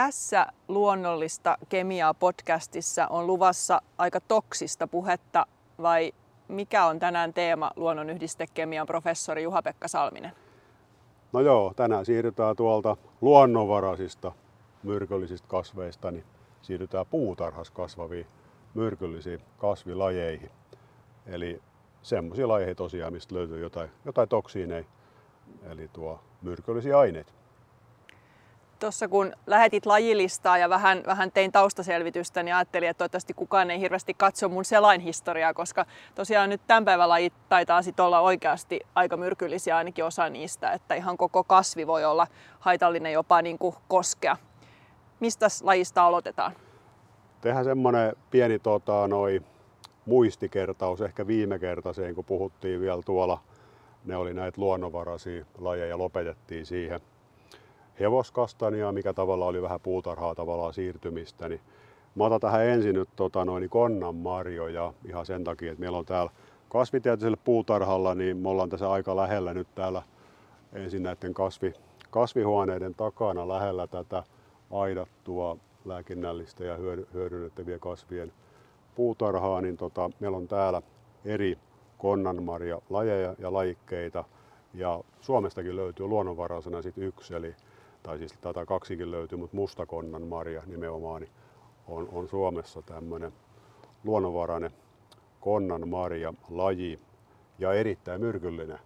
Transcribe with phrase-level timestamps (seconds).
[0.00, 5.46] Tässä luonnollista kemiaa podcastissa on luvassa aika toksista puhetta
[5.82, 6.12] vai
[6.48, 10.32] mikä on tänään teema luonnonyhdistekemian professori Juha-Pekka Salminen?
[11.32, 14.32] No joo, tänään siirrytään tuolta luonnonvaraisista
[14.82, 16.24] myrkyllisistä kasveista, niin
[16.62, 18.26] siirrytään puutarhassa kasvaviin
[18.74, 20.50] myrkyllisiin kasvilajeihin.
[21.26, 21.62] Eli
[22.02, 24.84] semmoisia lajeja tosiaan, mistä löytyy jotain, jotain toksiineja,
[25.62, 27.39] eli tuo myrkyllisiä aineita.
[28.80, 33.80] Tuossa kun lähetit lajilistaa ja vähän, vähän tein taustaselvitystä, niin ajattelin, että toivottavasti kukaan ei
[33.80, 39.16] hirveästi katso mun selainhistoriaa, koska tosiaan nyt tämän päivän lajit taitaa sit olla oikeasti aika
[39.16, 42.26] myrkyllisiä, ainakin osa niistä, että ihan koko kasvi voi olla
[42.60, 44.36] haitallinen jopa niin kuin koskea.
[45.20, 46.52] Mistä lajista aloitetaan?
[47.40, 49.42] Tehdään semmoinen pieni tota, noi,
[50.06, 53.38] muistikertaus ehkä viime kertaiseen, kun puhuttiin vielä tuolla,
[54.04, 57.00] ne oli näitä luonnonvaraisia lajeja, lopetettiin siihen
[58.00, 61.60] hevoskastania, mikä tavalla oli vähän puutarhaa tavallaan siirtymistä, niin
[62.14, 66.06] mä otan tähän ensin nyt tota, noin konnan marjoja ihan sen takia, että meillä on
[66.06, 66.30] täällä
[66.68, 70.02] kasvitieteellisellä puutarhalla, niin me ollaan tässä aika lähellä nyt täällä
[70.72, 71.72] ensin näiden kasvi,
[72.10, 74.22] kasvihuoneiden takana lähellä tätä
[74.70, 76.76] aidattua lääkinnällistä ja
[77.14, 78.32] hyödynnettäviä kasvien
[78.94, 80.82] puutarhaa, niin tota, meillä on täällä
[81.24, 81.58] eri
[81.98, 84.24] konnanmarja lajeja ja lajikkeita.
[84.74, 87.54] Ja Suomestakin löytyy luonnonvaraisena sit yksi, eli,
[88.02, 91.32] tai siis tätä kaksikin löytyy, mutta mustakonnan marja nimenomaan niin
[91.88, 93.32] on, on Suomessa tämmöinen
[94.04, 94.70] luonnonvarainen
[95.40, 97.00] konnan marja laji
[97.58, 98.78] ja erittäin myrkyllinen.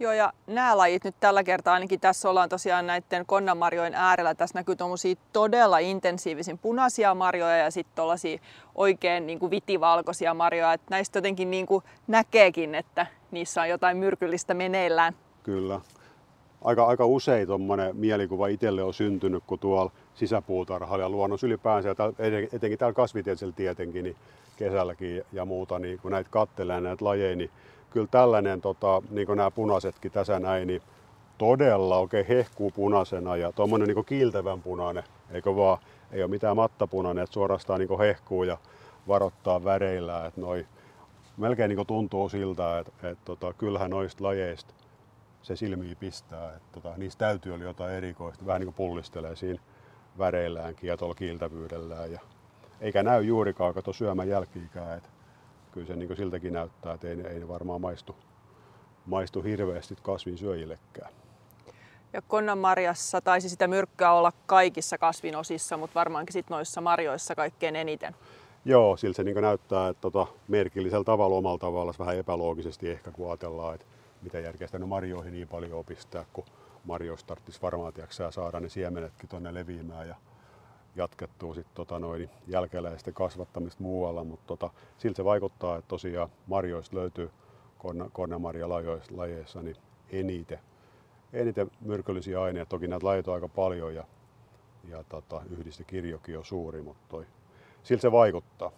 [0.00, 4.34] Joo, ja nämä lajit nyt tällä kertaa ainakin tässä ollaan tosiaan näiden konnanmarjojen äärellä.
[4.34, 8.38] Tässä näkyy tuommoisia todella intensiivisin punaisia marjoja ja sitten tuollaisia
[8.74, 10.72] oikein niin kuin vitivalkoisia marjoja.
[10.72, 15.14] Et näistä jotenkin niin kuin näkeekin, että niissä on jotain myrkyllistä meneillään.
[15.42, 15.80] Kyllä.
[16.64, 21.94] Aika, aika usein tuommoinen mielikuva itselle on syntynyt, kun tuolla sisäpuutarhalla ja luonnossa ylipäänsä, ja
[22.52, 24.16] etenkin täällä kasvitieteellisellä tietenkin, niin
[24.56, 27.50] kesälläkin ja muuta, niin kun näitä kattelee näitä lajeja, niin
[27.90, 30.82] kyllä tällainen, tota, niin kuin nämä punaisetkin tässä näin, niin
[31.38, 35.78] todella oikein hehkuu punaisena ja tuommoinen niin kiiltävän punainen, eikö vaan,
[36.12, 38.58] ei ole mitään mattapunainen, että suorastaan niin hehkuu ja
[39.08, 40.66] varoittaa väreillä, että noi,
[41.36, 44.74] melkein niin tuntuu siltä, että, että, että tota, kyllähän noista lajeista
[45.42, 49.60] se silmiä pistää, että tota, niistä täytyy olla jotain erikoista, vähän niin kuin pullistelee siinä
[50.18, 52.20] väreilläänkin ja tuolla kiiltävyydellään ja
[52.80, 55.08] eikä näy juurikaan kato syömän jälkiikään, että
[55.72, 58.16] kyllä se niin siltäkin näyttää, että ei, ei ne varmaan maistu,
[59.06, 61.12] maistu hirveästi kasvin syöjillekään.
[62.12, 67.76] Ja konnanmarjassa taisi sitä myrkkyä olla kaikissa kasvin osissa, mutta varmaankin sit noissa marjoissa kaikkein
[67.76, 68.14] eniten.
[68.64, 73.30] Joo, siltä se niin näyttää, että tota, merkillisellä tavalla omalla tavalla vähän epäloogisesti ehkä, kun
[73.30, 73.86] ajatellaan, että
[74.22, 76.44] mitä järkeä sitä marjoihin niin paljon opistaa, kun
[76.84, 80.16] marjoista tarvitsisi varmaan tiiäksä, saada ne siemenetkin tuonne leviämään ja
[80.96, 86.96] jatkettua sit, tota, noin, jälkeläisten kasvattamista muualla, mutta tota, siltä se vaikuttaa, että tosiaan marjoista
[86.96, 87.30] löytyy
[88.12, 89.76] konnamarjalajeissa niin
[90.10, 90.58] eniten,
[91.32, 92.68] eniten myrkyllisiä aineita.
[92.68, 94.04] Toki näitä lajeja on aika paljon ja,
[94.88, 97.26] ja tota, yhdistekirjokin on suuri, mutta toi,
[97.82, 98.72] siltä se vaikuttaa.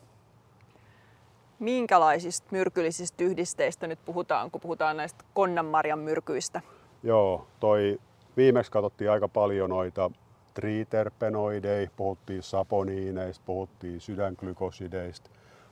[1.60, 6.60] Minkälaisista myrkyllisistä yhdisteistä nyt puhutaan, kun puhutaan näistä konnanmarjan myrkyistä?
[7.02, 7.98] Joo, toi
[8.36, 10.10] viimeksi katsottiin aika paljon noita
[10.54, 15.30] triterpenoideista, puhuttiin saponiineista, puhuttiin sydänglykosideista,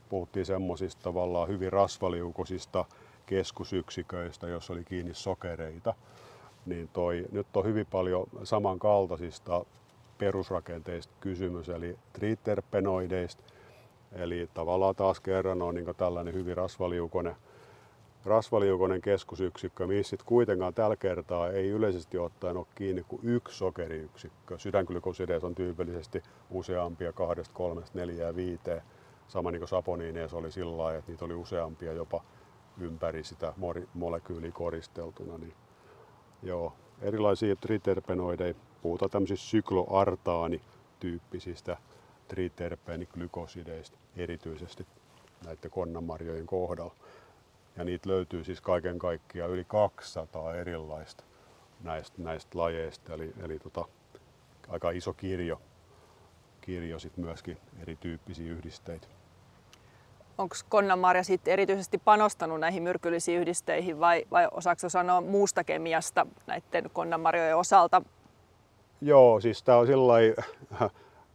[0.09, 2.84] puhuttiin semmoisista tavallaan hyvin rasvaliukosista
[3.26, 5.94] keskusyksiköistä, joissa oli kiinni sokereita.
[6.66, 9.65] Niin toi, nyt on hyvin paljon samankaltaisista
[10.19, 13.43] perusrakenteista kysymys, eli triterpenoideista,
[14.12, 17.36] eli tavallaan taas kerran on niin tällainen hyvin rasvaliukoinen
[18.24, 24.58] rasvaliukoinen keskusyksikkö, missä sitten kuitenkaan tällä kertaa ei yleisesti ottaen ole kiinni kuin yksi sokeriyksikkö.
[24.58, 28.82] Sydänglykosideissa on tyypillisesti useampia, kahdesta, kolmesta, neljää, viiteen.
[29.28, 32.25] Sama niin kuin saponiineissa oli sillä lailla, että niitä oli useampia jopa
[32.78, 33.52] ympäri sitä
[33.94, 35.38] molekyyliä koristeltuna.
[35.38, 35.54] Niin,
[36.43, 41.76] joo, erilaisia triterpenoideja, puhutaan tämmöisistä sykloartaani-tyyppisistä
[42.28, 44.86] triterpeeniglykosideista erityisesti
[45.44, 46.94] näiden konnanmarjojen kohdalla.
[47.76, 51.25] Ja niitä löytyy siis kaiken kaikkiaan yli 200 erilaista
[51.80, 53.14] näistä, näistä lajeista.
[53.14, 53.84] Eli, eli tota,
[54.69, 55.60] aika iso kirjo,
[56.60, 59.06] kirjo sit myöskin erityyppisiä yhdisteitä.
[60.38, 66.90] Onko Konnanmarja sitten erityisesti panostanut näihin myrkyllisiin yhdisteihin vai, vai osaako sanoa muusta kemiasta näiden
[66.92, 68.02] Konnanmarjojen osalta?
[69.00, 70.12] Joo, siis tämä on sillä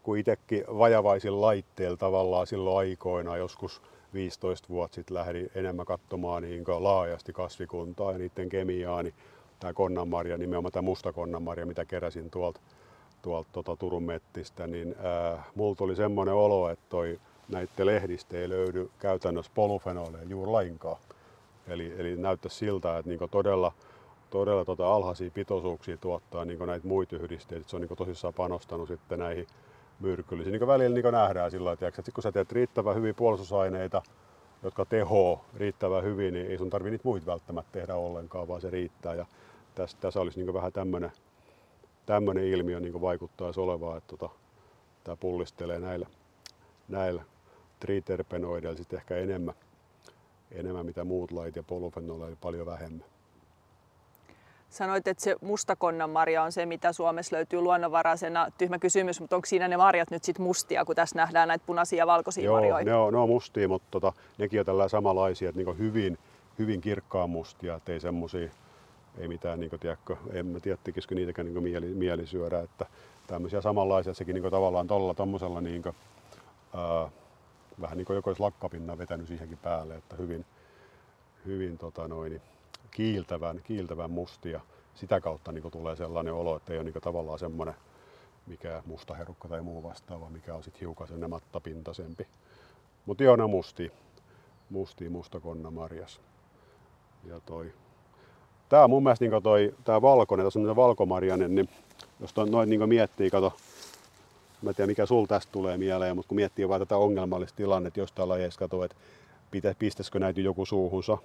[0.04, 3.82] kun itsekin vajavaisin laitteella tavallaan silloin aikoina joskus
[4.14, 9.14] 15 vuotta sitten lähdin enemmän katsomaan niin laajasti kasvikuntaa ja niiden kemiaa, niin
[9.60, 12.60] tämä konnanmarja, nimenomaan tämä musta konnanmarja, mitä keräsin tuolta,
[13.22, 17.20] tuolta tota Turun mettistä, niin ää, mulla tuli semmoinen olo, että toi
[17.50, 20.98] näiden lehdistä ei löydy käytännössä polufenoleja juuri lainkaan.
[21.68, 23.72] Eli, eli näyttäisi siltä, että niin todella,
[24.30, 27.70] todella tota alhaisia pitoisuuksia tuottaa niin näitä muita yhdisteitä.
[27.70, 29.48] Se on niin tosissaan panostanut sitten näihin
[30.04, 30.52] myrkyllisiin.
[30.52, 34.02] Niin välillä niin nähdään sillä tavalla, että kun sä teet riittävän hyviä puolustusaineita,
[34.64, 38.70] jotka tehoo riittävän hyvin, niin ei sun tarvitse niitä muita välttämättä tehdä ollenkaan, vaan se
[38.70, 39.14] riittää.
[39.14, 39.26] Ja
[39.76, 41.12] tässä, tässä olisi niin vähän tämmöinen
[42.06, 44.36] tämmöinen ilmiö niin vaikuttaisi olevaa, että tota,
[45.04, 46.08] tämä pullistelee näillä,
[46.88, 47.24] näillä
[47.80, 49.56] triterpenoideilla sitten ehkä enemmän,
[50.52, 53.13] enemmän mitä muut lait ja polufenoleilla paljon vähemmän.
[54.74, 58.48] Sanoit, että se mustakonnanmarja on se, mitä Suomessa löytyy luonnonvaraisena.
[58.58, 61.98] Tyhmä kysymys, mutta onko siinä ne marjat nyt sitten mustia, kun tässä nähdään näitä punaisia
[61.98, 62.86] ja valkoisia Joo, marjoja?
[62.86, 66.18] ne on, ne on mustia, mutta tota, nekin on tällä samanlaisia, että niin hyvin,
[66.60, 68.50] hyvin kirkkaan mustia, ettei semmoisia,
[69.18, 72.86] ei mitään, niin kuin, tiedätkö, en mä tiedä, tekisikö niitäkään niin mieli, mieli syödä, että
[73.28, 75.96] tämmöisiä samanlaisia, sekin niin tavallaan tuolla tommosella niin kuin,
[76.76, 77.10] ää,
[77.82, 80.46] vähän niin kuin joko olisi lakkapinnan vetänyt siihenkin päälle, että hyvin,
[81.46, 82.42] hyvin tota noin,
[82.94, 84.62] kiiltävän, kiiltävän mustia.
[84.96, 87.76] Sitä kautta niin tulee sellainen olo, että ei ole niin tavallaan semmoinen
[88.48, 92.28] mikä musta herukka tai muu vastaava, mikä on sitten hiukan sen mattapintaisempi.
[93.06, 93.90] Mutta joo, ne on mustia.
[94.70, 96.22] Mustia mustakonna marjas.
[97.26, 97.74] Ja toi.
[98.70, 101.70] Tää on mun mielestä niin toi, tää valkoinen, tässä on valkomarjanen, niin
[102.20, 103.54] jos toi, noin niin miettii, kato,
[104.62, 108.00] mä en tiedä mikä sul tästä tulee mieleen, mutta kun miettii vaan tätä ongelmallista tilannetta
[108.00, 108.96] jostain lajeista, kato, että
[109.80, 111.18] pistäisikö näitä joku suuhunsa,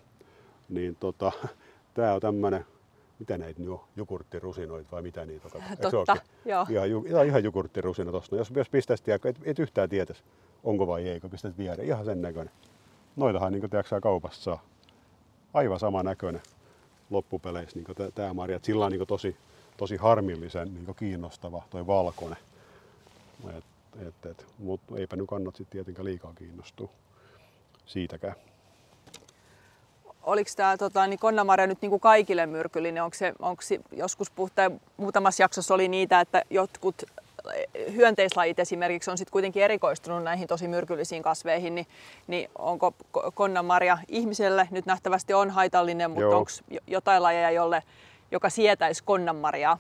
[0.69, 1.33] niin tota,
[1.95, 2.67] tää on tämmönen,
[3.19, 5.63] mitä näitä nyt on, jukurttirusinoit vai mitä niitä on?
[5.91, 6.67] Totta, joo.
[6.71, 8.37] Ihan, ihan, ihan jukurttirusina tosta.
[8.37, 10.23] Jos, jos pistäisi, et, et yhtään tietäisi,
[10.65, 12.55] onko vai ei, kun pistät viedä, ihan sen näköinen.
[13.17, 14.65] Noitahan niin tiedätkö, kaupassa saa.
[15.55, 16.43] Aivan sama näköinen
[17.11, 18.61] loppupeleissä niin tämä marja.
[18.63, 19.37] Sillä on niin tosi,
[19.77, 22.39] tosi harmillisen niin kiinnostava toi valkoinen.
[23.57, 23.65] Et,
[24.07, 26.89] et, et, Mutta eipä nyt kannat sitten tietenkään liikaa kiinnostua
[27.87, 28.35] siitäkään
[30.23, 33.03] oliko tämä tota, niin konnamarja nyt niin kuin kaikille myrkyllinen?
[33.03, 37.03] Onko se, onko se joskus puhtaan, muutamassa jaksossa oli niitä, että jotkut
[37.55, 41.87] eh, hyönteislajit esimerkiksi on sitten kuitenkin erikoistunut näihin tosi myrkyllisiin kasveihin, niin,
[42.27, 42.95] niin onko
[43.35, 46.51] konnanmarja ihmiselle nyt nähtävästi on haitallinen, mutta onko
[46.87, 47.83] jotain lajeja, jolle,
[48.31, 49.79] joka sietäisi konnanmarjaa?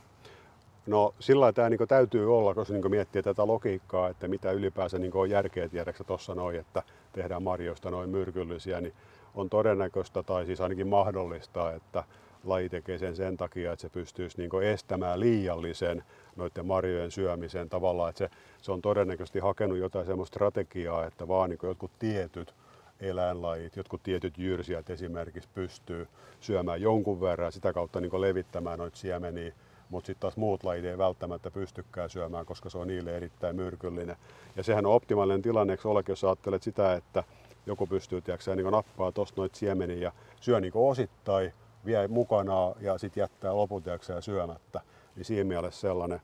[0.88, 5.16] No sillä tämä niin täytyy olla, koska niin miettii tätä logiikkaa, että mitä ylipäänsä niin
[5.16, 6.82] on järkeä tiedäksä tuossa noin, että
[7.12, 8.94] tehdään marjoista noin myrkyllisiä, niin
[9.34, 12.04] on todennäköistä tai siis ainakin mahdollista, että
[12.44, 16.04] laji tekee sen sen takia, että se pystyisi niin estämään liiallisen
[16.36, 18.30] noiden marjojen syömisen tavallaan, että se,
[18.62, 22.54] se on todennäköisesti hakenut jotain semmoista strategiaa, että vaan niin jotkut tietyt
[23.00, 26.08] eläinlajit, jotkut tietyt jyrsijät esimerkiksi pystyy
[26.40, 29.52] syömään jonkun verran sitä kautta niin levittämään noita siemeniä,
[29.88, 34.16] mutta sitten taas muut lajit ei välttämättä pystykään syömään, koska se on niille erittäin myrkyllinen.
[34.56, 37.24] Ja sehän on optimaalinen tilanne, eikö olekin, jos ajattelet sitä, että
[37.68, 41.52] joku pystyy tiiäksä, niin nappaa tuosta noita siemeniä ja syö niin osittain,
[41.84, 44.80] vie mukanaan ja sitten jättää loput tiiäksä, syömättä.
[45.16, 46.20] Niin siinä mielessä sellainen,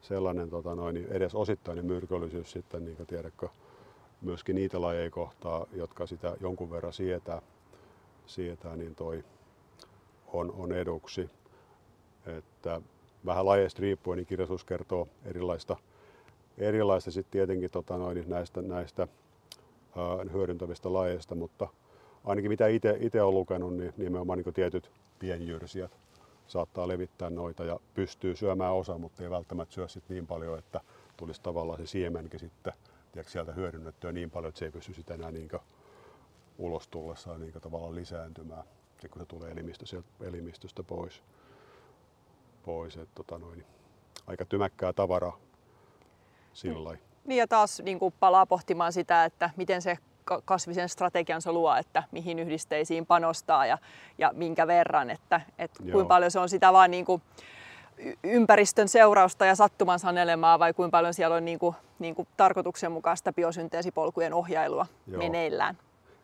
[0.00, 3.48] sellainen tota noin, edes osittainen myrkyllisyys sitten, niin tiedätkö,
[4.20, 7.42] myöskin niitä lajeja kohtaa, jotka sitä jonkun verran sietää,
[8.26, 9.24] sietää niin toi
[10.32, 11.30] on, on eduksi.
[12.26, 12.80] Että
[13.26, 15.76] vähän lajeista riippuen, niin kirjallisuus kertoo erilaista,
[16.58, 19.08] erilaista sitten tietenkin tota noin, näistä, näistä
[20.32, 21.68] hyödyntävistä lajeista, mutta
[22.24, 22.66] ainakin mitä
[23.00, 25.98] itse olen lukenut, niin nimenomaan niin tietyt pienjyrsijät
[26.46, 30.80] saattaa levittää noita ja pystyy syömään osa, mutta ei välttämättä syö sit niin paljon, että
[31.16, 32.72] tulisi tavallaan se siemenkin sitten
[33.12, 35.48] tiedätkö, sieltä hyödynnettyä niin paljon, että se ei pysty sitä enää niin
[36.58, 38.64] ulos tullessaan niin tavallaan lisääntymään,
[39.00, 41.22] se, kun se tulee elimistö, sieltä elimistöstä pois.
[42.62, 43.66] pois että, tota noin,
[44.26, 45.38] aika tymäkkää tavaraa
[46.52, 47.13] sillä lailla.
[47.24, 49.98] Niin ja taas niin kuin palaa pohtimaan sitä, että miten se
[50.44, 53.78] kasvisen strategiansa luo, että mihin yhdisteisiin panostaa ja,
[54.18, 57.22] ja minkä verran, että, että kuinka paljon se on sitä vaan niin kuin
[58.22, 63.32] ympäristön seurausta ja sattuman sanelemaa vai kuinka paljon siellä on niin kuin, niin kuin tarkoituksenmukaista
[63.32, 65.18] biosynteesipolkujen ohjailua Joo.
[65.18, 65.78] meneillään.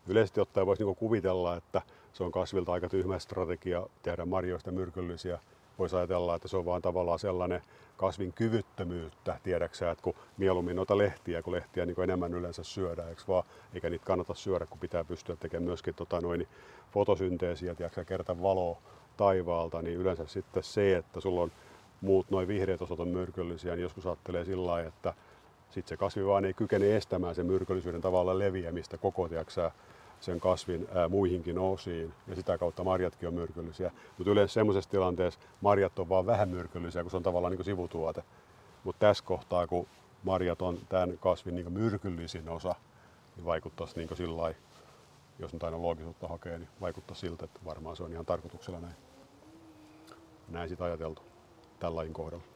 [0.07, 1.81] Yleisesti ottaen voisi niin kuvitella, että
[2.13, 5.39] se on kasvilta aika tyhmä strategia tehdä marjoista myrkyllisiä
[5.81, 7.61] voisi ajatella, että se on vaan tavallaan sellainen
[7.97, 13.21] kasvin kyvyttömyyttä, tiedäksä, että kun mieluummin noita lehtiä, kun lehtiä niin enemmän yleensä syödään, eikö
[13.27, 16.47] vaan, eikä niitä kannata syödä, kun pitää pystyä tekemään myöskin tota noin,
[16.91, 18.77] fotosynteesiä, tiedäksä, kerta valoa
[19.17, 21.51] taivaalta, niin yleensä sitten se, että sulla on
[22.01, 25.13] muut noin vihreät osat on myrkyllisiä, niin joskus ajattelee sillä lailla, että
[25.69, 29.71] sitten se kasvi vaan ei kykene estämään sen myrkyllisyyden tavalla leviämistä koko tiedäksä,
[30.21, 33.91] sen kasvin ää, muihinkin osiin ja sitä kautta marjatkin on myrkyllisiä.
[34.17, 38.23] Mutta yleensä semmoisessa tilanteessa marjat on vaan vähän myrkyllisiä, kun se on tavallaan niin sivutuote.
[38.83, 39.87] Mutta tässä kohtaa, kun
[40.23, 42.75] marjat on tämän kasvin niin myrkyllisin osa,
[43.35, 44.53] niin vaikuttaisi niin sillä
[45.39, 48.95] jos nyt aina loogisuutta hakee, niin vaikuttaa siltä, että varmaan se on ihan tarkoituksella näin,
[50.47, 51.21] näin sitä ajateltu
[51.79, 52.50] tällä kohdalla.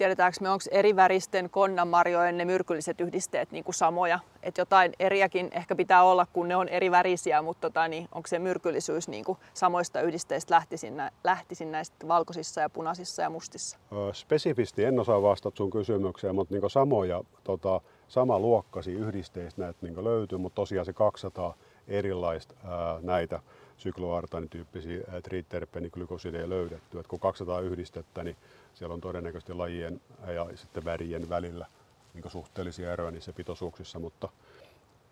[0.00, 4.18] Tiedetäänkö me, onko eri väristen konnanmarjojen ne myrkylliset yhdisteet niin kuin samoja?
[4.42, 8.26] Että jotain eriäkin ehkä pitää olla, kun ne on eri värisiä, mutta tota, niin onko
[8.26, 13.78] se myrkyllisyys niin kuin samoista yhdisteistä lähtisin, lähtisin näistä valkoisissa ja punaisissa ja mustissa?
[14.12, 20.04] Spesifisti en osaa vastata sun kysymykseen, mutta niin samoja tota, sama luokkasi yhdisteistä näitä niin
[20.04, 21.54] löytyy, mutta tosiaan se 200
[21.88, 23.40] erilaista ää, näitä
[23.76, 26.98] sykloartanityyppisiä triterpeniglykosideja löydetty.
[26.98, 28.36] Et kun 200 yhdistettä, niin
[28.74, 30.00] siellä on todennäköisesti lajien
[30.34, 31.66] ja sitten värien välillä
[32.14, 34.28] niin suhteellisia eroja niissä pitoisuuksissa, mutta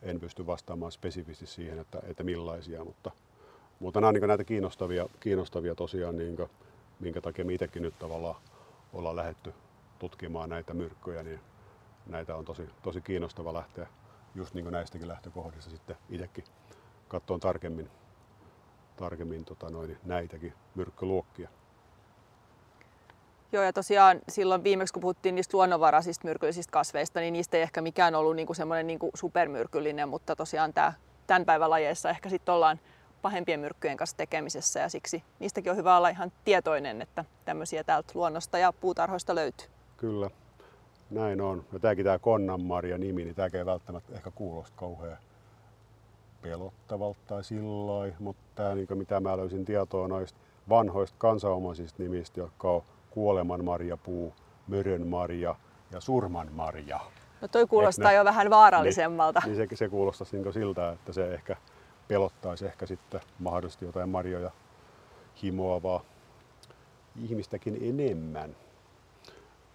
[0.03, 3.11] en pysty vastaamaan spesifisti siihen, että, että millaisia, mutta,
[3.81, 6.51] mutta nämä on niin näitä kiinnostavia, kiinnostavia tosiaan, niin kuin,
[7.01, 8.37] minkä takia me itsekin nyt tavallaan
[8.93, 9.55] ollaan lähetty
[9.99, 11.41] tutkimaan näitä myrkkyjä, niin
[12.07, 13.87] näitä on tosi, tosi kiinnostava lähteä
[14.35, 16.45] just niin näistäkin lähtökohdista sitten itsekin
[17.09, 17.91] katsoa tarkemmin,
[18.97, 21.49] tarkemmin tota noin, näitäkin myrkkyluokkia.
[23.53, 27.81] Joo, ja tosiaan silloin viimeksi, kun puhuttiin niistä luonnonvaraisista myrkyllisistä kasveista, niin niistä ei ehkä
[27.81, 30.93] mikään ollut niinku semmoinen niinku supermyrkyllinen, mutta tosiaan tämä,
[31.27, 32.81] tämän päivän lajeissa ehkä sitten ollaan
[33.23, 38.13] pahempien myrkkyjen kanssa tekemisessä ja siksi niistäkin on hyvä olla ihan tietoinen, että tämmöisiä täältä
[38.15, 39.67] luonnosta ja puutarhoista löytyy.
[39.97, 40.31] Kyllä,
[41.11, 41.65] näin on.
[41.73, 45.19] Ja tämäkin tämä Konnanmarja nimi, niin tämä ei välttämättä ehkä kuulosta kauhean
[46.43, 50.39] pelottavalta tai sillä mutta tämä, niin mitä mä löysin tietoa noista
[50.69, 52.83] vanhoista kansanomaisista nimistä, jotka on
[53.19, 54.35] kuolemanmarjapuu,
[54.67, 55.55] mörönmarja
[55.91, 57.01] ja surmanmarja.
[57.41, 59.41] No toi kuulostaa ne, jo vähän vaarallisemmalta.
[59.45, 61.57] Niin, niin se, se kuulostaisi niin siltä, että se ehkä
[62.09, 64.51] pelottaisi ehkä sitten mahdollisesti jotain marjoja
[65.43, 66.01] himoavaa
[67.23, 68.57] ihmistäkin enemmän.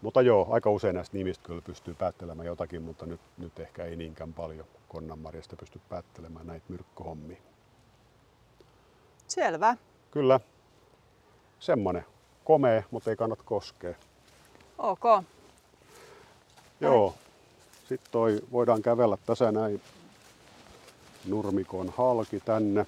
[0.02, 3.96] Mutta joo, aika usein näistä nimistä kyllä pystyy päättelemään jotakin, mutta nyt, nyt ehkä ei
[3.96, 7.38] niinkään paljon konnanmarjasta pysty päättelemään näitä myrkkyhommia.
[9.28, 9.78] Selvä.
[10.12, 10.40] Kyllä.
[11.60, 12.13] Semmonen.
[12.44, 13.94] Komea, mutta ei kannata koskea.
[14.78, 15.24] Ok.
[16.82, 17.16] Joo.
[17.90, 19.82] Sitten toi voidaan kävellä tässä näin
[21.26, 22.86] nurmikon halki tänne.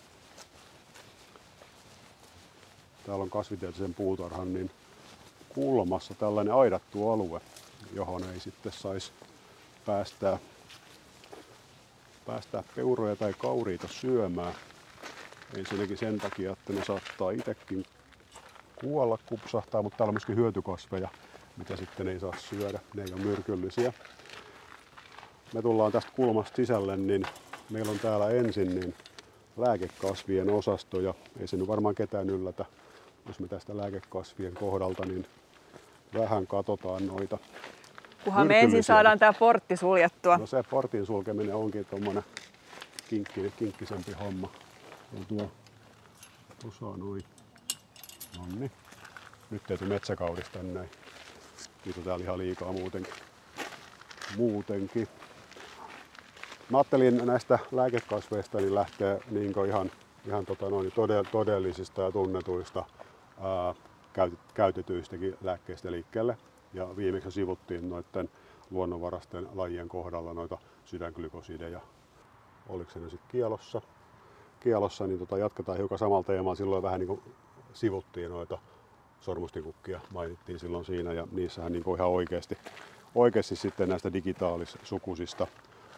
[3.05, 4.71] Täällä on kasvitieteellisen puutarhan niin
[5.50, 7.41] kulmassa tällainen aidattu alue,
[7.93, 9.12] johon ei sitten saisi
[9.85, 10.38] päästää,
[12.25, 14.53] päästää peuroja tai kauriita syömään.
[15.57, 17.85] Ensinnäkin sen takia, että ne saattaa itsekin
[18.79, 21.10] kuolla, kupsahtaa, mutta täällä on myöskin hyötykasveja,
[21.58, 22.79] mitä sitten ei saa syödä.
[22.94, 23.94] Ne ei ole myrkyllisiä.
[25.53, 27.25] Me tullaan tästä kulmasta sisälle, niin
[27.70, 28.96] meillä on täällä ensin niin
[29.58, 32.65] lääkekasvien osasto ja ei se nyt varmaan ketään yllätä,
[33.27, 35.25] jos me tästä lääkekasvien kohdalta niin
[36.13, 37.38] vähän katsotaan noita
[38.25, 40.38] Kunhan me ensin saadaan tämä portti suljettua.
[40.38, 42.24] No se portin sulkeminen onkin tuommoinen
[43.10, 44.50] kinkki, kinkkisempi homma.
[45.13, 45.51] Ja tuo
[46.67, 47.24] osa noin.
[48.38, 48.72] Nonni.
[49.51, 50.89] Nyt täytyy metsäkaudista näin.
[51.86, 53.13] Niitä on täällä ihan liikaa muutenkin.
[54.38, 55.08] muutenkin.
[56.70, 59.92] Mä ajattelin näistä lääkekasveista niin lähtee niin ihan,
[60.27, 60.92] ihan tota noin,
[61.32, 62.86] todellisista ja tunnetuista
[63.42, 63.75] ää,
[64.54, 66.38] käytetyistäkin lääkkeistä liikkeelle.
[66.74, 68.30] Ja viimeksi sivuttiin noiden
[68.72, 71.82] luonnonvarasten lajien kohdalla noita sydänglykosideja.
[72.70, 73.82] Oliko se ne sitten kielossa?
[74.60, 76.56] Kielossa, niin tota, jatketaan hiukan samalta teemaa.
[76.56, 77.22] Silloin vähän niin kuin
[77.75, 78.58] sivuttiin noita
[79.22, 81.13] sormustikukkia, mainittiin silloin siinä.
[81.13, 82.58] Ja niissähän niin kuin ihan oikeasti,
[83.15, 85.48] oikeasti sitten näistä digitaalis-sukusista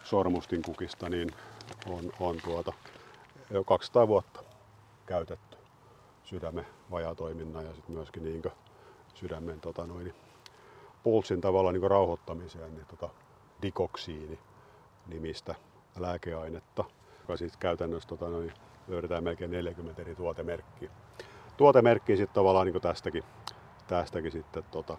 [0.04, 1.30] sormustinkukista niin
[1.86, 2.72] on, on tuota,
[3.50, 4.40] jo 200 vuotta
[5.06, 5.56] käytetty
[6.24, 8.42] sydämen vajatoiminnan ja sitten myöskin niin
[9.14, 10.14] sydämen tota noin,
[11.02, 13.08] pulssin tavalla niin rauhoittamiseen niin tota,
[13.62, 14.38] dikoksiini
[15.06, 15.54] nimistä
[15.98, 16.84] lääkeainetta,
[17.20, 18.52] joka siis käytännössä tota noin,
[18.88, 20.90] löydetään melkein 40 eri tuotemerkkiä.
[21.58, 23.24] Tuotemerkkiä sitten tavallaan niin tästäkin,
[23.86, 24.96] tästäkin sitten tota,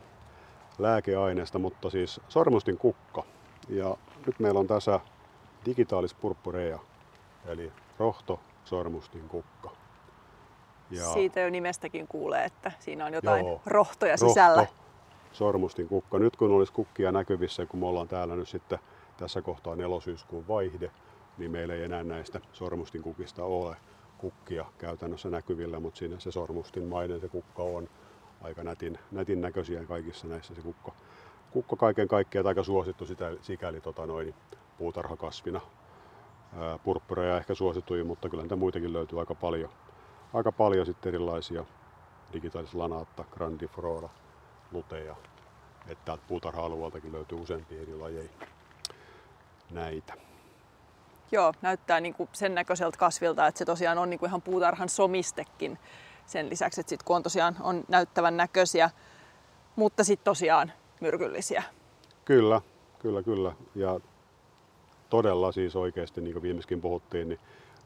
[0.77, 3.23] lääkeaineesta, mutta siis sormustin kukka.
[3.69, 4.99] Ja nyt meillä on tässä
[5.65, 6.79] digitaalis purpurea,
[7.45, 9.71] eli rohto sormustin kukka.
[10.91, 11.13] Ja...
[11.13, 14.61] Siitä jo nimestäkin kuulee, että siinä on jotain Joo, rohtoja sisällä.
[14.61, 14.75] Rohto,
[15.31, 16.19] sormustin kukka.
[16.19, 18.79] Nyt kun olisi kukkia näkyvissä, kun me ollaan täällä nyt sitten
[19.17, 20.91] tässä kohtaa nelosyyskuun vaihde,
[21.37, 23.75] niin meillä ei enää näistä sormustin kukista ole
[24.19, 27.89] kukkia käytännössä näkyvillä, mutta siinä se sormustin mainen se kukka on
[28.41, 30.91] aika nätin, nätin näköisiä kaikissa näissä se kukka.
[31.51, 34.35] Kukka kaiken kaikkiaan aika suosittu sitä, sikäli tota noin,
[34.77, 35.61] puutarhakasvina.
[36.83, 39.69] Purppureja ehkä suosituin, mutta kyllä niitä muitakin löytyy aika paljon
[40.33, 41.65] aika paljon sitten erilaisia
[42.33, 44.09] digitaalisia lanaatta, grandiflora,
[44.71, 45.15] luteja,
[45.87, 48.29] että täältä puutarha-alueeltakin löytyy useampia eri lajeja
[49.71, 50.28] näitä.
[51.31, 54.89] Joo, näyttää niin kuin sen näköiseltä kasvilta, että se tosiaan on niin kuin ihan puutarhan
[54.89, 55.79] somistekin
[56.25, 58.89] sen lisäksi, että sit kun on tosiaan on näyttävän näköisiä,
[59.75, 60.71] mutta sitten tosiaan
[61.01, 61.63] myrkyllisiä.
[62.25, 62.61] Kyllä,
[62.99, 63.53] kyllä, kyllä.
[63.75, 63.99] Ja
[65.09, 67.39] todella siis oikeasti, niin kuin viimeiskin puhuttiin, niin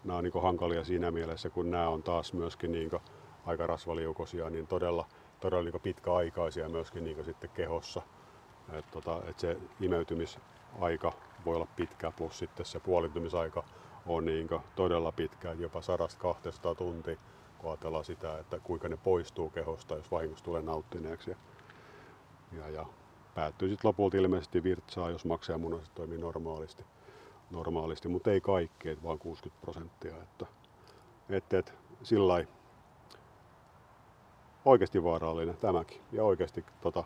[0.03, 2.91] nämä on niin hankalia siinä mielessä, kun nämä on taas myöskin niin
[3.45, 5.05] aika rasvaliukoisia, niin todella,
[5.39, 8.01] todella niin pitkäaikaisia myöskin niin sitten kehossa.
[8.73, 11.13] Et tota, et se imeytymisaika
[11.45, 13.63] voi olla pitkä, plus sitten se puolintumisaika
[14.05, 15.79] on niin todella pitkä, jopa
[16.71, 17.15] 100-200 tuntia,
[17.57, 21.31] kun ajatellaan sitä, että kuinka ne poistuu kehosta, jos vahingossa tulee nauttineeksi.
[21.31, 21.37] Ja,
[22.51, 22.85] ja, ja
[23.35, 26.85] päättyy sitten lopulta ilmeisesti virtsaa, jos maksajamunaiset toimii normaalisti,
[27.51, 30.15] normaalisti mutta ei kaikki, että vain 60 prosenttia.
[30.23, 30.45] Että,
[31.29, 31.71] että, että
[32.03, 32.45] sillä
[34.65, 36.01] oikeasti vaarallinen tämäkin.
[36.11, 37.03] Ja oikeasti tota,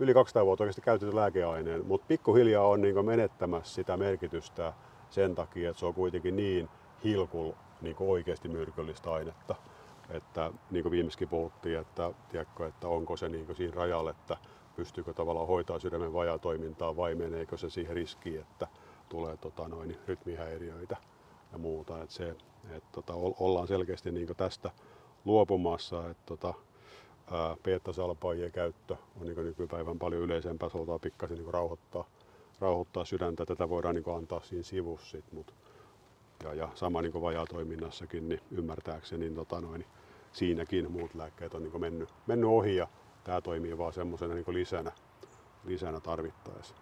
[0.00, 4.72] yli 200 vuotta oikeasti käytetty lääkeaineen, mutta pikkuhiljaa on niin menettämässä sitä merkitystä
[5.10, 6.68] sen takia, että se on kuitenkin niin
[7.04, 9.54] hilkul niin oikeasti myrkyllistä ainetta.
[10.10, 14.36] Että niin kuin viimeiskin puhuttiin, että, tiedätkö, että onko se niin siinä rajalla, että
[14.76, 18.66] pystyykö tavallaan hoitaa sydämen vajatoimintaa vai meneekö se siihen riskiin, että
[19.08, 20.96] tulee tota, noin, rytmihäiriöitä
[21.52, 22.02] ja muuta.
[22.02, 22.36] Että se,
[22.70, 24.70] että, tota, ollaan selkeästi niin tästä
[25.24, 26.10] luopumassa.
[26.10, 26.54] Että, tota,
[27.62, 32.04] beta-salpaajien käyttö on niin nykypäivän paljon yleisempää, se halutaan pikkasen niin rauhoittaa,
[32.60, 33.46] rauhoittaa sydäntä.
[33.46, 35.10] Tätä voidaan niin antaa siinä sivussa.
[35.10, 35.54] Sit, mut,
[36.44, 39.84] ja, ja sama niin vajatoiminnassakin, niin ymmärtääkseni niin, tota noin,
[40.32, 42.88] siinäkin muut lääkkeet on niin mennyt, mennyt ohi ja
[43.24, 44.92] tämä toimii vaan semmoisena niin lisänä,
[45.64, 46.74] lisänä tarvittaessa.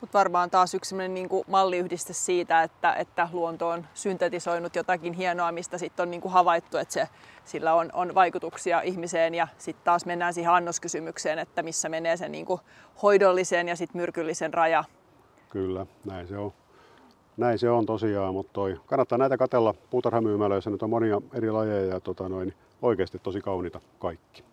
[0.00, 5.52] Mutta varmaan taas yksi niin kuin malliyhdiste siitä, että, että luonto on syntetisoinut jotakin hienoa,
[5.52, 7.08] mistä sitten on niin kuin havaittu, että se,
[7.44, 9.34] sillä on, on vaikutuksia ihmiseen.
[9.34, 12.60] Ja sitten taas mennään siihen annoskysymykseen, että missä menee se niin kuin
[13.02, 14.84] hoidollisen ja sitten myrkyllisen raja.
[15.48, 16.52] Kyllä, näin se on.
[17.36, 20.70] Näin se on tosiaan, mutta toi, kannattaa näitä katella puutarhamyymälöissä.
[20.70, 24.47] Nyt on monia eri lajeja ja tota noin, oikeasti tosi kauniita kaikki.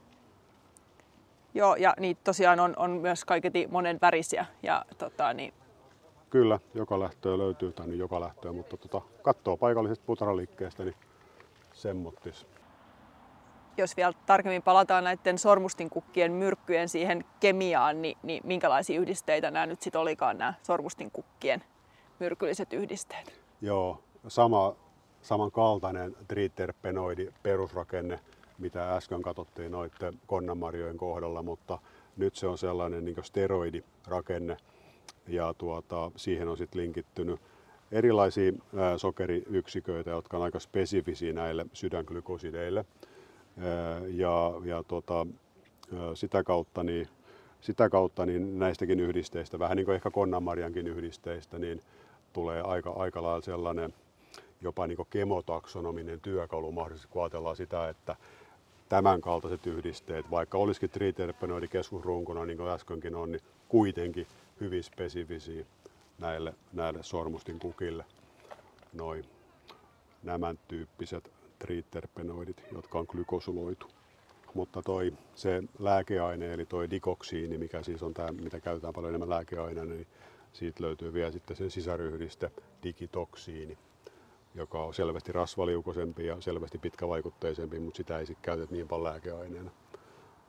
[1.55, 4.45] Joo, ja niitä tosiaan on, on myös kaiketi monen värisiä.
[4.63, 5.53] Ja, tota, niin...
[6.29, 10.95] Kyllä, joka lähtöä löytyy, tai niin joka lähtöä, mutta tota, katsoo paikallisesta puutarhaliikkeestä, niin
[11.73, 12.47] semmottis.
[13.77, 19.81] Jos vielä tarkemmin palataan näiden sormustinkukkien myrkkyjen siihen kemiaan, niin, niin minkälaisia yhdisteitä nämä nyt
[19.81, 21.63] sitten olikaan nämä sormustinkukkien
[22.19, 23.41] myrkylliset yhdisteet?
[23.61, 24.75] Joo, sama,
[25.21, 28.19] samankaltainen triterpenoidi perusrakenne
[28.57, 31.79] mitä äsken katsottiin noiden konnanmarjojen kohdalla, mutta
[32.17, 34.57] nyt se on sellainen niin steroidirakenne
[35.27, 37.39] ja tuota, siihen on sitten linkittynyt
[37.91, 38.51] erilaisia
[38.97, 42.85] sokeriyksiköitä, jotka on aika spesifisiä näille sydänglykosideille.
[44.07, 45.27] Ja ja tuota,
[46.13, 47.07] sitä kautta niin
[47.61, 51.81] sitä kautta niin näistäkin yhdisteistä, vähän niin kuin ehkä konnanmarjankin yhdisteistä, niin
[52.33, 53.93] tulee aika, aika lailla sellainen
[54.61, 58.15] jopa niin kemotaksonominen työkalu mahdollisesti, kun ajatellaan sitä, että
[58.89, 64.27] tämän kaltaiset yhdisteet, vaikka olisikin triterpenoidi keskusrunkona, niin kuin äskenkin on, niin kuitenkin
[64.59, 65.65] hyvin spesifisiä
[66.19, 68.05] näille, näille sormustin kukille.
[68.93, 69.25] Noin
[70.23, 73.87] nämä tyyppiset triterpenoidit, jotka on glykosuloitu.
[74.53, 79.29] Mutta toi, se lääkeaine, eli toi dikoksiini, mikä siis on tämä, mitä käytetään paljon enemmän
[79.29, 80.07] lääkeaineena, niin
[80.53, 82.51] siitä löytyy vielä sitten sen sisäryhdiste
[82.83, 83.77] digitoksiini
[84.55, 89.71] joka on selvästi rasvaliukoisempi ja selvästi pitkävaikutteisempi, mutta sitä ei sitten käytetä niin paljon lääkeaineena,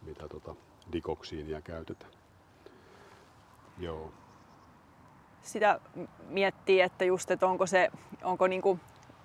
[0.02, 0.54] mitä tota
[0.92, 2.12] dikoksiinia käytetään.
[3.78, 4.12] Joo.
[5.42, 5.80] Sitä
[6.28, 7.90] miettii, että just, että onko se,
[8.24, 8.80] onko niinku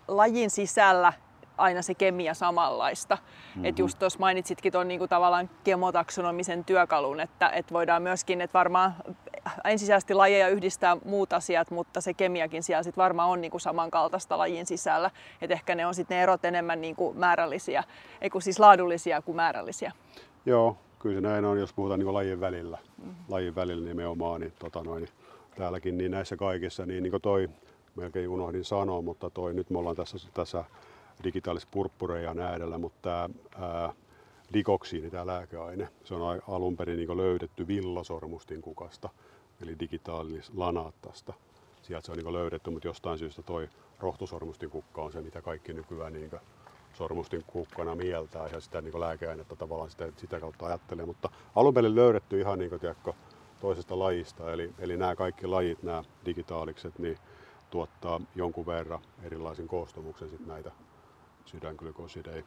[0.07, 1.13] lajin sisällä
[1.57, 3.15] aina se kemia samanlaista.
[3.15, 3.65] Mm-hmm.
[3.65, 8.95] Et just tuossa mainitsitkin tuon niinku tavallaan kemotaksonomisen työkalun, että et voidaan myöskin, että varmaan
[9.65, 14.65] ensisijaisesti lajeja yhdistää muut asiat, mutta se kemiakin siellä sit varmaan on niinku samankaltaista lajin
[14.65, 15.11] sisällä.
[15.41, 17.83] Et ehkä ne on sitten ne erot enemmän niinku määrällisiä,
[18.21, 19.91] ei kun siis laadullisia kuin määrällisiä.
[20.45, 23.15] Joo, kyllä se näin on, jos puhutaan niinku lajin välillä, mm-hmm.
[23.29, 25.07] lajin välillä nimenomaan, niin, tota noin,
[25.57, 27.49] täälläkin niin näissä kaikissa, niin, niin kuin toi
[27.95, 30.63] melkein unohdin sanoa, mutta toi, nyt me ollaan tässä, tässä
[31.23, 33.93] digitaalis purppurejan äärellä, mutta tämä
[34.53, 39.09] dikoksiini, tämä lääkeaine, se on alun perin niin löydetty villasormustin kukasta,
[39.61, 41.33] eli digitaalis lanaattasta.
[41.81, 43.69] Sieltä se on niin löydetty, mutta jostain syystä toi
[43.99, 46.31] rohtosormustin kukka on se, mitä kaikki nykyään niin
[46.93, 51.05] sormustin kukkana mieltää ja sitä niin lääkeainetta tavallaan sitä, sitä kautta ajattelee.
[51.05, 53.13] Mutta alun perin löydetty ihan niin kuin, tiedätkö,
[53.61, 57.17] toisesta lajista, eli, eli nämä kaikki lajit, nämä digitaalikset, niin
[57.69, 60.71] tuottaa jonkun verran erilaisen koostumuksen sit näitä
[61.45, 62.43] sydänglykosideja.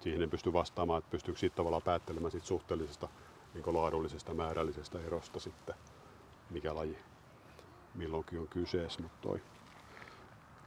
[0.00, 3.08] Siihen ei pysty vastaamaan, että pystyykö siitä tavallaan päättelemään siitä suhteellisesta
[3.54, 5.74] niin laadullisesta määrällisestä erosta sitten,
[6.52, 6.98] mikä laji
[7.94, 9.02] milloinkin on kyseessä.
[9.02, 9.40] Mutta toi.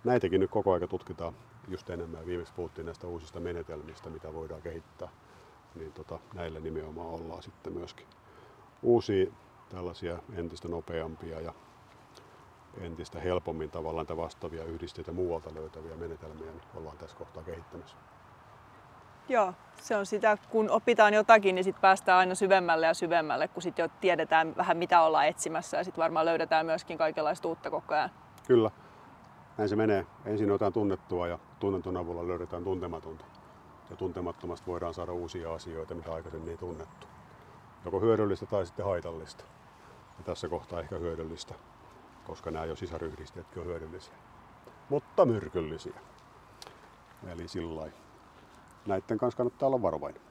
[0.03, 1.33] Näitäkin nyt koko ajan tutkitaan
[1.67, 2.25] just enemmän.
[2.25, 5.09] Viimeksi puhuttiin näistä uusista menetelmistä, mitä voidaan kehittää.
[5.75, 8.07] Niin tota, näillä nimenomaan ollaan sitten myöskin
[8.81, 9.31] uusia
[9.69, 11.53] tällaisia entistä nopeampia ja
[12.77, 17.97] entistä helpommin tavallaan vastaavia yhdisteitä muualta löytäviä menetelmiä niin ollaan tässä kohtaa kehittämässä.
[19.29, 23.61] Joo, se on sitä, kun opitaan jotakin, niin sitten päästään aina syvemmälle ja syvemmälle, kun
[23.61, 27.93] sitten jo tiedetään vähän mitä ollaan etsimässä ja sitten varmaan löydetään myöskin kaikenlaista uutta koko
[27.93, 28.09] ajan.
[28.47, 28.71] Kyllä,
[29.57, 30.05] näin se menee.
[30.25, 33.25] Ensin otetaan tunnettua ja tunnetun avulla löydetään tuntematonta.
[33.89, 37.07] Ja tuntemattomasta voidaan saada uusia asioita, mitä aikaisemmin ei tunnettu.
[37.85, 39.43] Joko hyödyllistä tai sitten haitallista.
[40.17, 41.53] Ja tässä kohtaa ehkä hyödyllistä,
[42.27, 44.13] koska nämä jo sisaryhdisteetkin on hyödyllisiä.
[44.89, 45.99] Mutta myrkyllisiä.
[47.27, 47.85] Eli sillä
[48.87, 50.21] näiden kanssa kannattaa olla varovainen.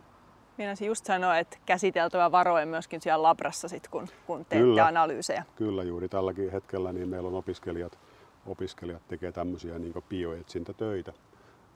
[0.59, 4.87] Meinasin just sanoa, että käsiteltävä varoen myöskin siellä labrassa, sit, kun, kun teette Kyllä.
[4.87, 5.45] analyysejä.
[5.57, 7.99] Kyllä, juuri tälläkin hetkellä niin meillä on opiskelijat,
[8.47, 11.13] opiskelijat tekee tämmöisiä niin bioetsintätöitä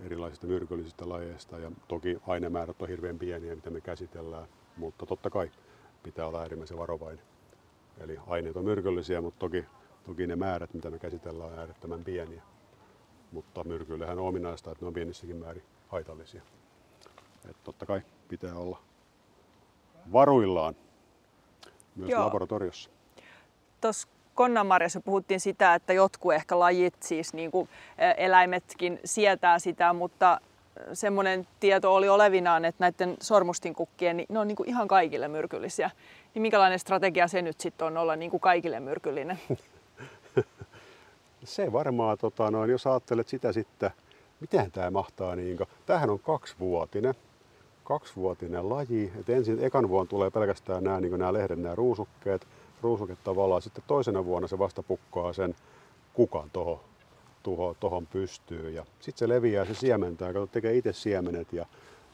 [0.01, 1.59] erilaisista myrkyllisistä lajeista.
[1.59, 5.51] Ja toki ainemäärät on hirveän pieniä, mitä me käsitellään, mutta totta kai
[6.03, 7.25] pitää olla äärimmäisen varovainen.
[8.01, 9.65] Eli aineet on myrkyllisiä, mutta toki,
[10.07, 12.43] toki ne määrät, mitä me käsitellään, on äärettömän pieniä.
[13.33, 16.43] Mutta myrkyillehän on ominaista, että ne on pienissäkin määrin haitallisia.
[17.45, 18.79] Että totta kai pitää olla
[20.13, 20.77] varuillaan
[21.97, 22.25] myös Joo.
[22.25, 22.91] laboratoriossa.
[23.81, 27.69] Tuossa Konnanmarjassa puhuttiin sitä, että jotkut ehkä lajit, siis niin kuin
[28.17, 30.41] eläimetkin sietää sitä, mutta
[30.93, 35.91] semmoinen tieto oli olevinaan, että näiden sormustinkukkien, niin ne on niin kuin ihan kaikille myrkyllisiä.
[36.35, 39.39] Niin minkälainen strategia se nyt sitten on olla niin kuin kaikille myrkyllinen?
[41.45, 43.91] Se varmaan, tota, noin, jos ajattelet sitä sitten,
[44.41, 47.15] miten tämä mahtaa, niin tämähän on kaksivuotinen,
[47.89, 49.13] kaksivuotinen laji.
[49.21, 52.47] Et ensin ekan vuonna tulee pelkästään nämä, niin nämä lehden, nämä ruusukkeet,
[52.83, 53.63] ruusuket tavallaan.
[53.63, 55.55] Sitten toisena vuonna se vasta pukkaa sen
[56.15, 56.81] kukan tuohon
[57.43, 58.75] tuho, tohon pystyyn.
[58.75, 61.67] Ja sitten se leviää, se siementää, kato, tekee itse siemenet ja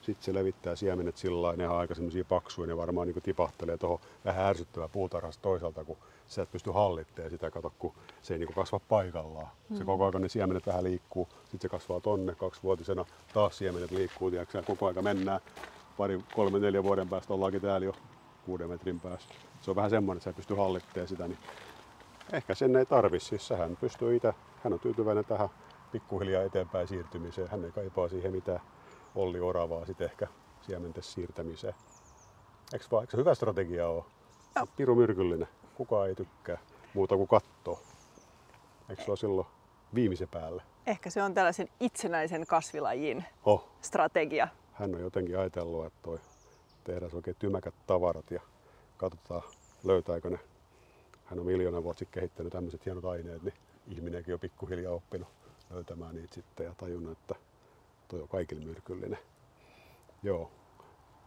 [0.02, 3.76] sitten se levittää siemenet sillä lailla, ne on aika semmoisia paksuja, ne varmaan niin tipahtelee
[3.76, 8.38] tuohon vähän ärsyttävää puutarhasta toisaalta, kun sä et pysty hallittamaan sitä, kato, kun se ei
[8.38, 9.48] niin kasva paikallaan.
[9.68, 9.76] Mm.
[9.76, 14.30] Se koko ajan ne siemenet vähän liikkuu, sitten se kasvaa tonne kaksivuotisena, taas siemenet liikkuu,
[14.30, 15.40] tiiäksä, koko aika mennään.
[15.96, 17.92] Pari, kolme, neljä vuoden päästä ollaankin täällä jo
[18.46, 19.28] kuuden metrin päässä.
[19.60, 21.38] Se on vähän semmoinen, että sä pystyy hallittamaan sitä, niin
[22.32, 23.20] ehkä sen ei tarvi.
[23.20, 24.34] Siis hän pystyy itse,
[24.64, 25.48] hän on tyytyväinen tähän
[25.92, 27.48] pikkuhiljaa eteenpäin siirtymiseen.
[27.48, 28.60] Hän ei kaipaa siihen mitään
[29.14, 30.26] Olli Oravaa sitten ehkä
[30.62, 31.74] siementen siirtämiseen.
[32.72, 34.04] Eikö vaan, eikö se hyvä strategia ole?
[34.56, 34.66] Joo.
[34.76, 35.48] Piru myrkyllinen.
[35.74, 36.58] Kukaan ei tykkää
[36.94, 37.80] muuta kuin kattoo.
[38.88, 39.46] Eikö ole silloin
[39.94, 40.62] viimeisen päälle?
[40.86, 44.48] Ehkä se on tällaisen itsenäisen kasvilajin Oh, strategia.
[44.72, 46.18] hän on jotenkin ajatellut, että toi
[46.84, 48.40] tehdään oikein tymäkät tavarat ja
[48.96, 49.42] katsotaan
[49.84, 50.38] löytääkö ne.
[51.24, 53.54] Hän on miljoona vuotta sitten kehittänyt tämmöiset hienot aineet, niin
[53.88, 55.28] ihminenkin on pikkuhiljaa oppinut
[55.70, 57.34] löytämään niitä sitten ja tajunnut, että
[58.08, 59.18] toi on kaikille myrkyllinen.
[60.22, 60.50] Joo.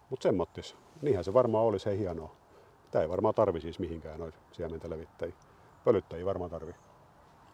[0.09, 0.75] Mutta semmottis.
[1.01, 2.35] Niinhän se varmaan olisi hienoa.
[2.91, 5.35] Tämä ei varmaan tarvi siis mihinkään noita siementä levittäjiä.
[5.83, 6.75] Pölyttäjiä varmaan tarvii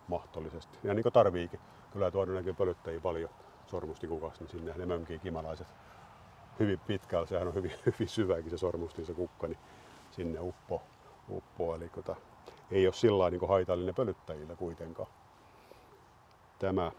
[0.08, 0.78] mahdollisesti.
[0.84, 1.60] Ja niin kuin tarviikin.
[1.92, 3.30] Kyllä tuoda näkyy pölyttäjiä paljon
[3.68, 5.68] sormustikukas, niin sinne ne mönkii kimalaiset
[6.60, 7.26] hyvin pitkällä.
[7.26, 9.60] Sehän on hyvin, hyvin syväkin se sormustin se kukka, niin
[10.12, 10.82] sinne uppo.
[11.30, 11.76] uppo.
[11.76, 12.16] Eli kota,
[12.72, 15.10] ei ole sillä niin haitallinen pölyttäjille kuitenkaan
[16.60, 16.92] tämä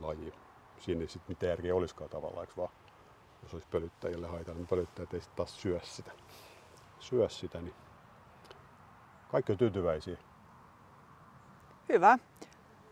[0.00, 0.32] laji.
[0.78, 2.72] Siinä ei sitten mitään järkeä olisikaan tavallaan, vaan?
[3.42, 6.12] Jos olisi pölyttäjille haitallinen, niin pölyttäjät ei sitten taas syö sitä.
[7.00, 7.74] Syö sitä, niin
[9.30, 10.16] kaikki on tyytyväisiä.
[11.88, 12.18] Hyvä.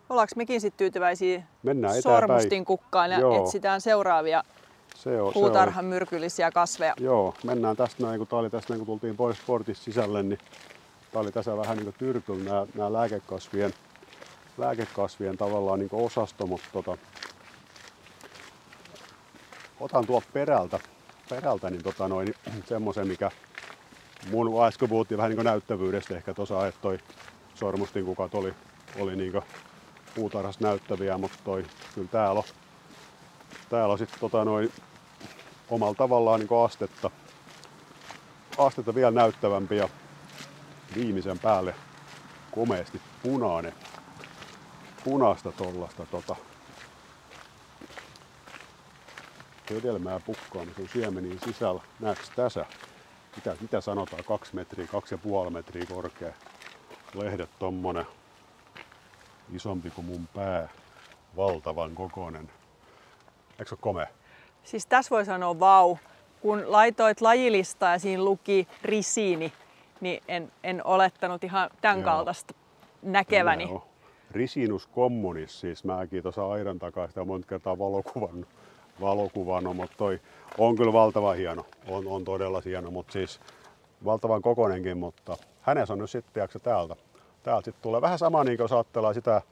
[0.08, 3.42] Ollaanko mekin sitten tyytyväisiä Mennään sormustin kukkaan ja Joo.
[3.42, 4.42] etsitään seuraavia
[4.94, 6.94] Se on, puutarhan myrkyllisiä kasveja?
[6.98, 9.84] Se on, joo, mennään tästä näin, kun tää oli tässä näin, kun tultiin pois sportista
[9.84, 10.38] sisälle, niin
[11.12, 13.74] tää oli tässä vähän niin kuin tyrkyllä nämä, nämä lääkekasvien,
[14.58, 16.96] lääkekasvien tavallaan niin kuin osasto, mutta tota,
[19.80, 20.78] otan tuolta perältä,
[21.28, 22.34] perältä niin tota noin,
[22.68, 23.30] semmoisen, mikä
[24.30, 26.98] mun äsken puhuttiin vähän niin näyttävyydestä, ehkä tuossa että toi
[27.54, 28.54] sormustin kukat oli,
[28.98, 29.42] oli niin
[30.14, 32.44] puutarhassa näyttäviä, mutta toi, kyllä täällä on,
[33.68, 34.72] täällä on sitten tota noin,
[35.70, 37.10] omalla tavallaan niin astetta,
[38.58, 39.88] astetta vielä näyttävämpi ja
[40.94, 41.74] viimeisen päälle
[42.50, 43.72] komeasti punainen,
[45.04, 46.36] punaista tollasta tota,
[49.70, 51.82] hedelmää pukkaa, se on siemeniä sisällä.
[52.00, 52.66] Näetkö tässä?
[53.36, 54.24] Mitä, mitä sanotaan?
[54.24, 56.32] Kaksi metriä, kaksi ja puoli metriä korkea.
[57.14, 58.06] Lehdet tommonen
[59.54, 60.68] isompi kuin mun pää.
[61.36, 62.50] Valtavan kokoinen.
[63.50, 64.06] Eikö se ole komea?
[64.64, 65.96] Siis tässä voi sanoa vau.
[66.40, 69.52] kun laitoit lajilistaa ja siinä luki risiini,
[70.00, 72.04] niin en, en olettanut ihan tämän Joo.
[72.04, 72.54] kaltaista
[73.02, 73.64] näkeväni.
[73.64, 73.86] Joo.
[74.30, 78.48] Risinus communis, siis mäkin tuossa aidan takaa sitä monta kertaa valokuvannut,
[79.00, 80.20] valokuvannut mutta toi
[80.58, 83.40] on kyllä valtava hieno, on, on todella hieno, mutta siis
[84.04, 86.96] valtavan kokonenkin, mutta hänessä on nyt sitten, tiedätkö, täältä,
[87.42, 89.42] täältä sitten tulee vähän sama niin kuin jos ajattelee sitä,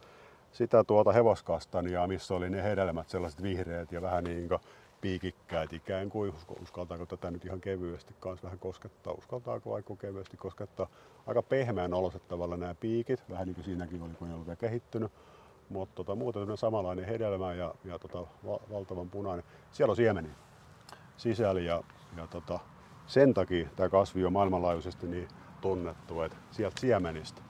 [0.53, 4.61] sitä tuota hevoskastania, missä oli ne hedelmät sellaiset vihreät ja vähän niin kuin
[5.05, 6.33] piikikkäät ikään kuin.
[6.63, 9.13] Uskaltaako tätä nyt ihan kevyesti kans vähän koskettaa?
[9.13, 10.87] Uskaltaako aika kevyesti koskettaa?
[11.27, 14.57] Aika pehmeän oloset tavalla nämä piikit, vähän niin kuin siinäkin oli, kun ei ollut vielä
[14.57, 15.13] kehittynyt.
[15.69, 19.45] Mutta tota, muuten samanlainen hedelmä ja, ja tota, va- valtavan punainen.
[19.73, 20.29] Siellä on siemeni
[21.17, 21.83] sisällä ja,
[22.17, 22.59] ja tota,
[23.07, 25.29] sen takia tämä kasvi on maailmanlaajuisesti niin
[25.61, 27.43] tunnettu, että sieltä siemenistä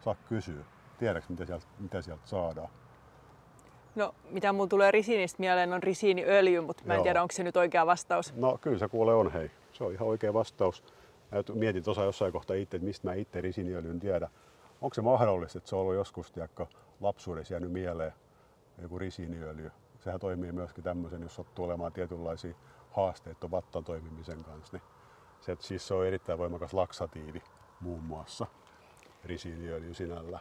[0.00, 0.64] saa kysyä.
[0.98, 2.68] Tiedätkö, mitä sieltä, mitä sieltä saadaan?
[3.94, 7.02] No, mitä mulla tulee risiinistä mieleen on risiiniöljy, mutta mä en Joo.
[7.02, 8.34] tiedä, onko se nyt oikea vastaus.
[8.36, 9.50] No kyllä se kuule on hei.
[9.72, 10.84] Se on ihan oikea vastaus.
[11.30, 14.28] Mä mietin tuossa jossain kohtaa itse, että mistä mä itse risiniöljyn tiedän.
[14.82, 16.66] Onko se mahdollista, että se on ollut joskus tiedätkö,
[17.00, 18.12] lapsuudessa jäänyt mieleen
[18.82, 19.70] joku risiniöljy?
[19.98, 22.54] Sehän toimii myöskin tämmöisen, jos sattuu olemaan tietynlaisia
[22.90, 24.76] haasteita vattan toimimisen kanssa.
[24.76, 24.82] Niin
[25.40, 27.42] se, että siis se on erittäin voimakas laksatiivi
[27.80, 28.46] muun muassa
[29.24, 30.38] risiniöljy sinällä.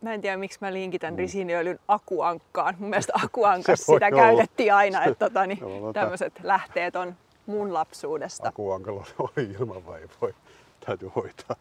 [0.00, 2.74] Mä en tiedä, miksi mä linkitän risiiniöljyn akuankkaan.
[2.78, 4.10] Mun mielestä akuankas sitä olla.
[4.10, 7.14] käytettiin aina, että tota, niin, tota- tämmöiset lähteet on
[7.46, 8.48] mun lapsuudesta.
[8.48, 10.34] Akuankalla oli ilmavaivoja.
[10.86, 11.56] Täytyy hoitaa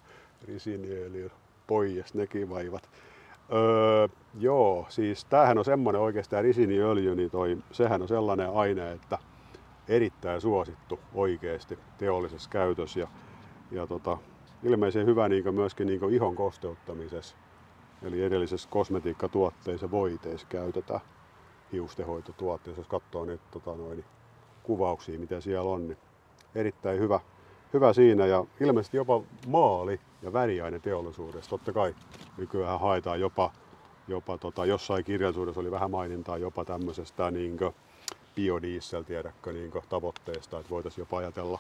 [0.48, 1.32] risiniöljy
[1.68, 2.90] pois nekin vaivat.
[3.54, 4.08] Öö,
[4.40, 9.18] joo, siis tämähän on semmoinen oikeastaan risiniöljy, niin toi, sehän on sellainen aine, että
[9.88, 13.08] erittäin suosittu oikeasti teollisessa käytössä ja,
[13.72, 14.18] ja tota,
[14.64, 17.36] ilmeisen hyvä niin myöskin niin ihon kosteuttamisessa.
[18.02, 21.02] Eli edellisessä kosmetiikkatuotteissa voiteissa käytetään
[21.72, 24.06] hiustenhoitotuotteissa, jos katsoo niitä tota, noin,
[24.64, 25.98] kuvauksia, mitä siellä on, niin
[26.56, 27.20] erittäin hyvä,
[27.74, 31.50] hyvä siinä ja ilmeisesti jopa maali- ja väriaineteollisuudessa.
[31.50, 31.96] Totta kai
[32.38, 33.52] nykyään haetaan jopa,
[34.08, 37.58] jopa tota, jossain kirjallisuudessa oli vähän mainintaa jopa tämmöisestä niin
[38.36, 41.60] biodiesel, tiedätkö, niin tavoitteesta, että voitaisiin jopa ajatella,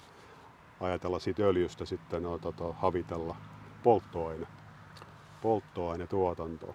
[0.79, 3.35] ajatella siitä öljystä sitten no, tota, havitella
[3.83, 4.47] polttoaine,
[5.41, 6.73] polttoainetuotantoa,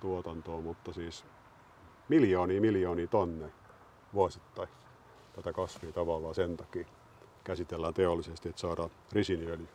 [0.00, 1.24] tuotantoa, mutta siis
[2.08, 3.52] miljoonia miljoonia tonneja
[4.14, 4.68] vuosittain
[5.36, 6.86] tätä kasvia tavallaan sen takia
[7.44, 9.68] käsitellään teollisesti, että saadaan risiniöljy.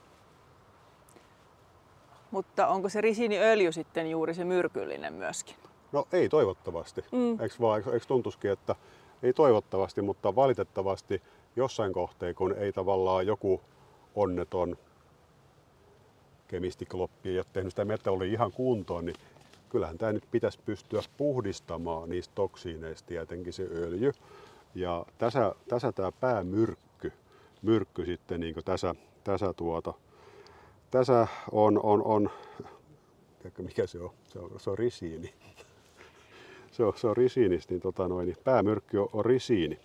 [2.32, 5.56] Mutta onko se risiiniöljy sitten juuri se myrkyllinen myöskin?
[5.92, 7.06] No ei toivottavasti.
[7.12, 7.42] Mm.
[7.42, 8.76] Eikö vaan, eikö, eikö tuntuisikin, että
[9.24, 11.22] ei toivottavasti, mutta valitettavasti
[11.56, 13.62] jossain kohteen, kun ei tavallaan joku
[14.16, 14.78] onneton
[16.48, 19.16] kemistikloppi ei ole tehnyt sitä metallia ihan kuntoon, niin
[19.70, 24.12] kyllähän tämä nyt pitäisi pystyä puhdistamaan niistä toksiineista tietenkin se öljy.
[24.76, 27.14] Ja tässä, tässä tämä päämyrkky,
[27.62, 29.94] myrkky sitten niin tässä, tässä, tuota,
[30.92, 32.30] tässä on, on, on
[33.40, 34.12] tiedätkö mikä se on?
[34.24, 35.34] Se on, se on risiini.
[36.72, 39.80] Se on, se on risiinistä, niin, tota noin, niin päämyrkky on, on risiini.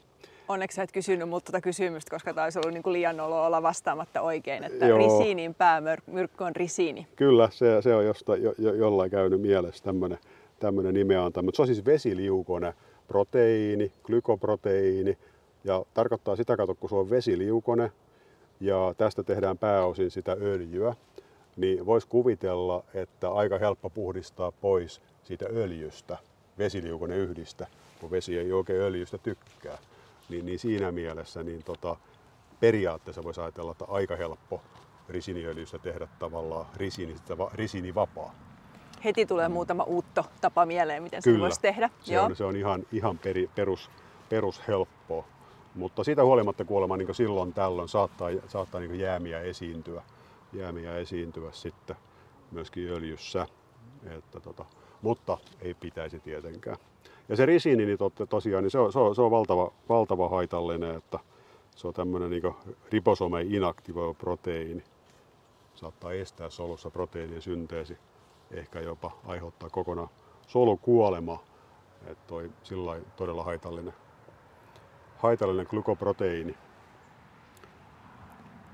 [0.49, 3.47] Onneksi sä et kysynyt multa tätä kysymystä, koska tämä olisi ollut niin kuin liian olo
[3.47, 4.99] olla vastaamatta oikein, että Joo.
[4.99, 7.07] risiinin päämyrkky on risiini.
[7.17, 10.19] Kyllä, se, se on josta, jo, jo, jollain käynyt mielessä tämmöinen
[10.59, 12.73] tämmöinen nimeanta, mutta se on siis vesiliukoinen
[13.09, 15.19] proteiini, glykoproteiini
[15.65, 17.91] ja tarkoittaa sitä kato, kun se on vesiliukoinen
[18.61, 20.95] ja tästä tehdään pääosin sitä öljyä,
[21.57, 26.19] niin voisi kuvitella, että aika helppo puhdistaa pois siitä öljystä,
[26.59, 27.67] vesiliukoinen yhdistä,
[28.01, 29.79] kun vesi ei oikein öljystä tykkää.
[30.29, 31.97] Niin, niin siinä mielessä niin tota,
[32.61, 34.63] periaatteessa voisi ajatella, että aika helppo
[35.09, 38.35] risiniöljystä tehdä tavallaan risiinistä, va- risiinivapaa.
[39.05, 41.91] Heti tulee muutama uutto tapa mieleen, miten se voisi tehdä.
[42.01, 43.91] se on, se on ihan, ihan peri, perus,
[44.29, 45.25] perushelppoa.
[45.77, 50.03] Mutta siitä huolimatta kuolema niin silloin tällöin saattaa, saattaa niin jäämiä esiintyä,
[50.53, 51.97] jäämiä esiintyä sitten
[52.51, 53.47] myöskin öljyssä.
[54.11, 54.65] Että tota,
[55.03, 56.77] mutta ei pitäisi tietenkään.
[57.29, 60.29] Ja se risiini niin totta, tosiaan, niin se on, se on, se on valtava, valtava
[60.29, 61.19] haitallinen, että
[61.77, 62.55] se on tämmöinen niin
[62.93, 64.85] ribosome inaktivoiva proteiini.
[65.75, 67.99] Saattaa estää solussa proteiinien synteesi,
[68.51, 70.09] ehkä jopa aiheuttaa kokonaan
[70.47, 71.39] solukuolema.
[72.07, 73.95] Että toi sillä todella haitallinen,
[75.19, 76.57] haitallinen glykoproteiini.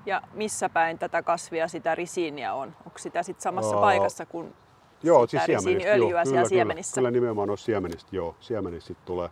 [0.06, 2.76] Ja missä päin tätä kasvia sitä risiiniä on?
[2.86, 4.54] Onko sitä sitten samassa Aa, paikassa kuin
[5.02, 6.94] Joo, sitä siis risiiniöljyä joo, siellä kyllä, siemenissä?
[6.94, 8.36] Kyllä, kyllä nimenomaan noissa siemenistä, joo.
[8.40, 9.28] Siemenistä sit tulee,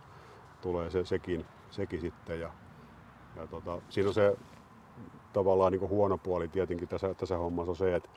[0.61, 2.39] tulee se, sekin, sekin sitten.
[2.39, 2.49] Ja,
[3.35, 4.37] ja tota, siinä on se
[5.33, 8.09] tavallaan niin huono puoli tietenkin tässä, tässä hommassa on se, että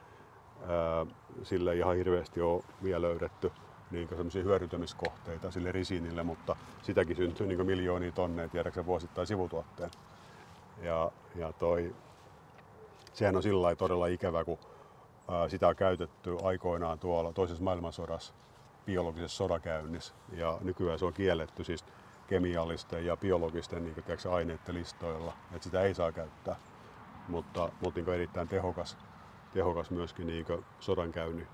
[0.67, 1.05] ää,
[1.43, 3.51] sille ei ihan hirveästi ole vielä löydetty
[3.91, 4.09] niin
[4.43, 9.91] hyödyntämiskohteita sille risinille, mutta sitäkin syntyy niin miljoonia tonneja, tiedäksä vuosittain sivutuotteen.
[10.81, 11.95] Ja, ja toi,
[13.13, 14.57] sehän on sillä todella ikävä, kun
[15.27, 18.33] ää, sitä on käytetty aikoinaan tuolla toisessa maailmansodassa
[18.85, 21.85] biologisessa sodakäynnissä ja nykyään se on kielletty siis
[22.27, 26.55] kemiallisten ja biologisten niin kuin, tiedätkö, aineiden listoilla, että sitä ei saa käyttää,
[27.27, 28.97] mutta, mutta niin erittäin tehokas,
[29.53, 30.45] tehokas myöskin niin
[30.79, 31.47] sodankäynnin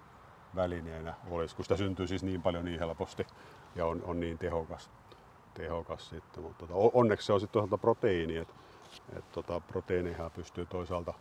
[0.56, 3.28] välineenä olisi, kun sitä syntyy siis niin paljon niin helposti
[3.76, 4.92] ja on, on niin tehokas,
[5.54, 6.44] tehokas sitten.
[6.44, 8.54] Mutta tota, onneksi se on sitten toisaalta proteiini, että
[9.18, 11.14] et, tota, proteiinihan pystyy toisaalta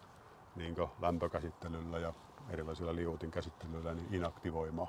[0.56, 2.12] niin lämpökäsittelyllä ja
[2.50, 4.88] erilaisilla liuutin käsittelyillä niin inaktivoimaan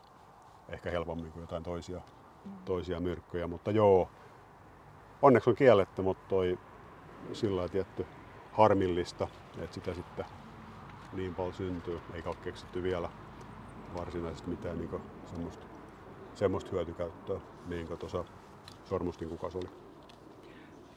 [0.69, 2.01] ehkä helpommin kuin jotain toisia,
[2.65, 3.47] toisia myrkkyjä.
[3.47, 4.09] Mutta joo,
[5.21, 6.59] onneksi on kielletty, mutta toi
[7.33, 8.05] sillä tietty
[8.51, 9.27] harmillista,
[9.57, 10.25] että sitä sitten
[11.13, 13.09] niin paljon syntyy, eikä ole keksitty vielä
[13.97, 15.65] varsinaisesti mitään niin semmoista,
[16.33, 18.25] semmoista hyötykäyttöä, niin kuin tuossa
[18.83, 19.69] sormustin kukas oli.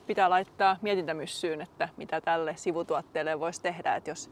[0.06, 4.30] Pitää laittaa mietintämyssyyn, että mitä tälle sivutuotteelle voisi tehdä, että jos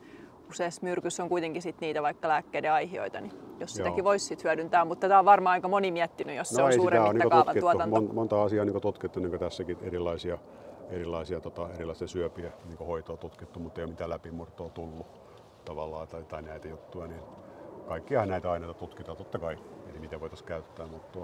[0.51, 3.85] useassa myrkyssä on kuitenkin sit niitä vaikka lääkkeiden aiheita, niin jos Joo.
[3.85, 6.73] sitäkin voisi sit hyödyntää, mutta tämä on varmaan aika moni miettinyt, jos no se on
[6.73, 8.01] suuren niinku mittakaavan niin tuotanto.
[8.01, 10.39] Mon, monta asiaa niin tutkittu niin tässäkin erilaisia,
[10.91, 15.07] erilaisia tota, erilaisia syöpiä niin hoitoa tutkittu, mutta ei ole mitään läpimurtoa tullut
[15.65, 17.21] tavallaan tai, tai näitä juttuja, niin
[17.93, 19.59] kaikkia näitä aineita tutkitaan totta kai,
[19.91, 21.19] eli miten voitaisiin käyttää, mutta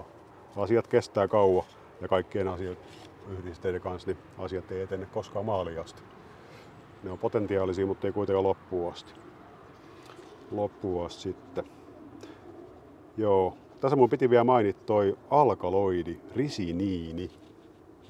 [0.57, 1.65] asiat kestää kauan
[2.01, 2.83] ja kaikkien asioiden
[3.29, 6.01] yhdisteiden kanssa niin asiat ei etene koskaan maaliin asti.
[7.03, 9.13] Ne on potentiaalisia, mutta ei kuitenkaan loppuun asti.
[10.51, 11.63] Loppuun asti sitten.
[13.17, 17.31] Joo, tässä mun piti vielä mainita toi alkaloidi, risiniini,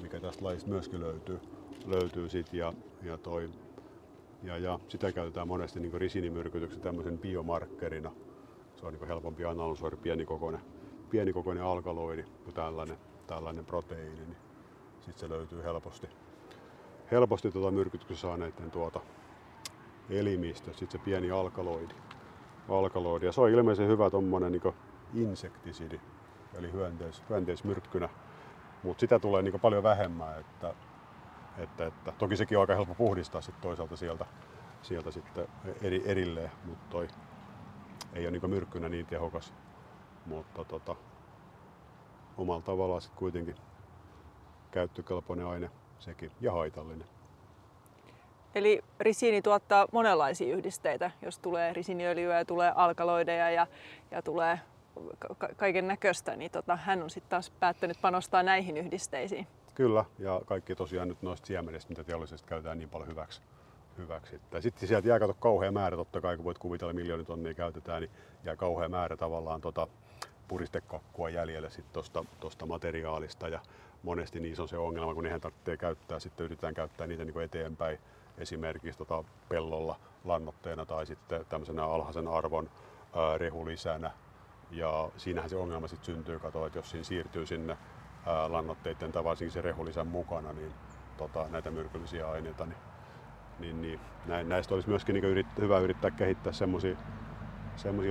[0.00, 1.40] mikä tästä lajista myöskin löytyy,
[1.86, 3.50] löytyy sit ja, ja, toi,
[4.42, 8.12] ja, ja sitä käytetään monesti niin risinimyrkytyksen tämmöisen biomarkkerina.
[8.80, 10.60] Se on niin helpompi analysoida pienikokoinen,
[11.10, 14.20] pienikokoinen alkaloidi kuin tällainen, tällainen proteiini.
[14.20, 14.36] Niin
[15.00, 16.08] sitten se löytyy helposti,
[17.10, 19.00] helposti tuota myrkytyksen saaneiden tuota
[20.10, 20.72] elimistä.
[20.72, 21.94] Sitten se pieni alkaloidi.
[22.68, 23.26] alkaloidi.
[23.26, 24.74] Ja se on ilmeisen hyvä tuommoinen niin
[25.14, 26.00] insektisidi,
[26.54, 28.08] eli hyönteis, hyönteismyrkkynä.
[28.82, 30.38] Mutta sitä tulee niin paljon vähemmän.
[30.40, 30.74] Että,
[31.58, 34.26] että, että, toki sekin on aika helppo puhdistaa sit toisaalta sieltä,
[34.82, 35.48] sieltä sitten
[35.82, 37.08] eri, erilleen, mutta toi
[38.14, 39.54] ei ole niin myrkkynä niin tehokas.
[40.26, 40.96] Mutta tota,
[42.36, 43.56] omalla tavallaan sitten kuitenkin
[44.70, 47.06] käyttökelpoinen aine sekin ja haitallinen.
[48.54, 53.66] Eli risiini tuottaa monenlaisia yhdisteitä, jos tulee risiniöljyä ja tulee alkaloideja ja,
[54.10, 54.60] ja tulee
[55.18, 59.46] ka- kaiken näköistä, niin tota, hän on sitten taas päättänyt panostaa näihin yhdisteisiin.
[59.74, 63.42] Kyllä, ja kaikki tosiaan nyt noista siemenistä, mitä teollisesti käytetään niin paljon hyväksi.
[64.00, 64.40] Hyväksi.
[64.60, 68.10] Sitten sieltä jää kato kauhea määrä, totta kai kun voit kuvitella miljoonit tonnia käytetään, niin
[68.44, 69.86] jää kauhea määrä tavallaan tota,
[70.48, 71.68] puristekakkua jäljelle
[72.40, 73.48] tuosta materiaalista.
[73.48, 73.60] Ja
[74.02, 77.98] monesti niissä on se ongelma, kun niihin tarvitsee käyttää, sitten yritetään käyttää niitä niin eteenpäin
[78.38, 82.70] esimerkiksi tota pellolla lannoitteena tai sitten tämmöisenä alhaisen arvon
[83.16, 84.10] ää, rehulisänä.
[84.70, 87.76] Ja siinähän se ongelma sitten syntyy, kato, että jos siinä siirtyy sinne
[88.26, 90.72] ää, lannoitteiden tai varsinkin se rehulisän mukana, niin
[91.16, 92.78] tota, näitä myrkyllisiä aineita, niin,
[93.60, 94.00] niin, niin
[94.48, 96.96] näistä olisi myöskin niin yrit, hyvä yrittää kehittää semmoisia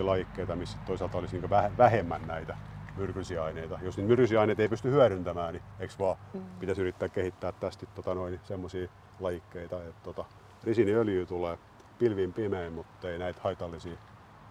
[0.02, 2.58] lajikkeita, missä toisaalta olisi niin vähemmän näitä
[2.98, 3.80] myrkyllisiä aineita.
[3.82, 6.42] Jos niitä myrkyllisiä aineita ei pysty hyödyntämään, niin eikö vaan mm.
[6.60, 8.88] pitäisi yrittää kehittää tästä tota, noin semmoisia
[9.20, 10.26] lajikkeita, että tota,
[10.64, 11.58] risiniöljy tulee
[12.00, 13.98] pilviin pimein, mutta ei näitä haitallisia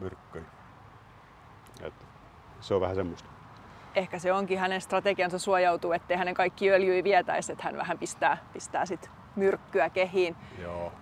[0.01, 0.45] myrkkyjä.
[1.83, 1.95] Et
[2.61, 3.29] se on vähän semmoista.
[3.95, 8.37] Ehkä se onkin hänen strategiansa suojautuu, ettei hänen kaikki öljyä vietäisi, että hän vähän pistää,
[8.53, 10.37] pistää sit myrkkyä kehiin.
[10.63, 10.93] Joo.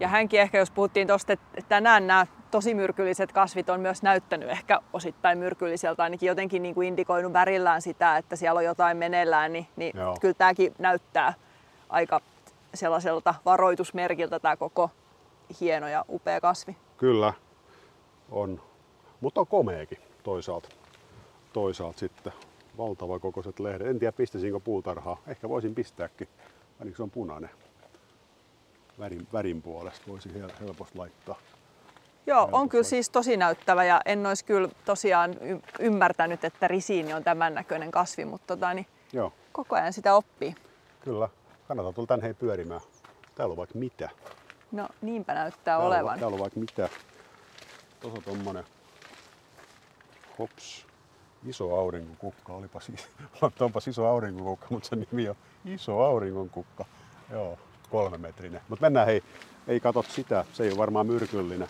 [0.00, 4.48] Ja hänkin ehkä, jos puhuttiin tuosta, että tänään nämä tosi myrkylliset kasvit on myös näyttänyt
[4.48, 9.52] ehkä osittain myrkylliseltä, ainakin jotenkin niin kuin indikoinut värillään sitä, että siellä on jotain meneillään,
[9.52, 11.34] niin, niin kyllä tämäkin näyttää
[11.88, 12.20] aika
[12.74, 14.90] sellaiselta varoitusmerkiltä tämä koko
[15.60, 16.76] hieno ja upea kasvi.
[16.96, 17.32] Kyllä,
[18.30, 18.60] on.
[19.20, 20.68] Mutta on komeekin toisaalta.
[21.52, 22.32] Toisaalta sitten
[22.78, 23.86] valtava kokoiset lehdet.
[23.86, 25.16] En tiedä pistäisinkö puutarhaa.
[25.26, 26.28] Ehkä voisin pistääkin,
[26.82, 27.50] ainakin se on punainen.
[28.98, 30.28] Värin, värin puolesta voisi
[30.60, 31.38] helposti laittaa.
[32.26, 35.34] Joo, on kyllä siis tosi näyttävä ja en olisi kyllä tosiaan
[35.78, 39.32] ymmärtänyt, että risiini on tämän näköinen kasvi, mutta tota, niin Joo.
[39.52, 40.54] koko ajan sitä oppii.
[41.00, 41.28] Kyllä,
[41.68, 42.80] kannattaa tulla tänne hei pyörimään.
[43.34, 44.10] Täällä on vaikka mitä.
[44.72, 46.14] No niinpä näyttää täällä olevan.
[46.14, 46.88] On, täällä on vaikka mitä.
[48.00, 48.64] Tuossa on tommonen,
[50.38, 50.86] hops,
[51.46, 52.52] iso aurinkokukka.
[52.52, 53.08] Olipa siis,
[53.60, 56.84] onpas iso aurinkokukka, mutta sen nimi on iso aurinkokukka.
[57.30, 57.58] Joo,
[57.90, 58.60] kolme metrinen.
[58.68, 59.22] Mutta mennään hei,
[59.68, 61.68] ei katot sitä, se ei ole varmaan myrkyllinen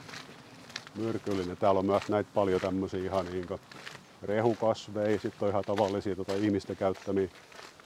[0.94, 1.56] myrkyllinen.
[1.56, 3.46] Täällä on myös näitä paljon tämmöisiä ihan niin
[4.22, 7.28] rehukasveja, sitten on ihan tavallisia tota, ihmisten käyttämiä,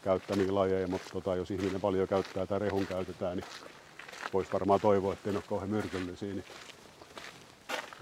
[0.03, 3.47] käyttämiä lajeja, mutta tota, jos ihminen paljon käyttää tai rehun käytetään, niin
[4.33, 6.45] voisi varmaan toivoa, että ne ole kauhean myrkyllisiä, niin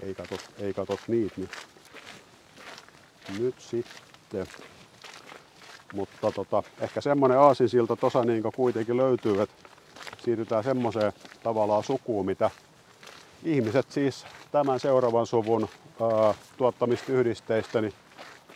[0.01, 1.35] ei katot, ei katot niitä.
[1.37, 1.49] Niin.
[3.39, 4.47] Nyt sitten,
[5.93, 9.55] mutta tota, ehkä semmoinen aasinsilta tuossa niin kuitenkin löytyy, että
[10.23, 11.13] siirrytään semmoiseen
[11.43, 12.51] tavallaan sukuun, mitä
[13.43, 15.69] ihmiset siis tämän seuraavan suvun
[16.01, 17.93] ää, tuottamista yhdisteistä, niin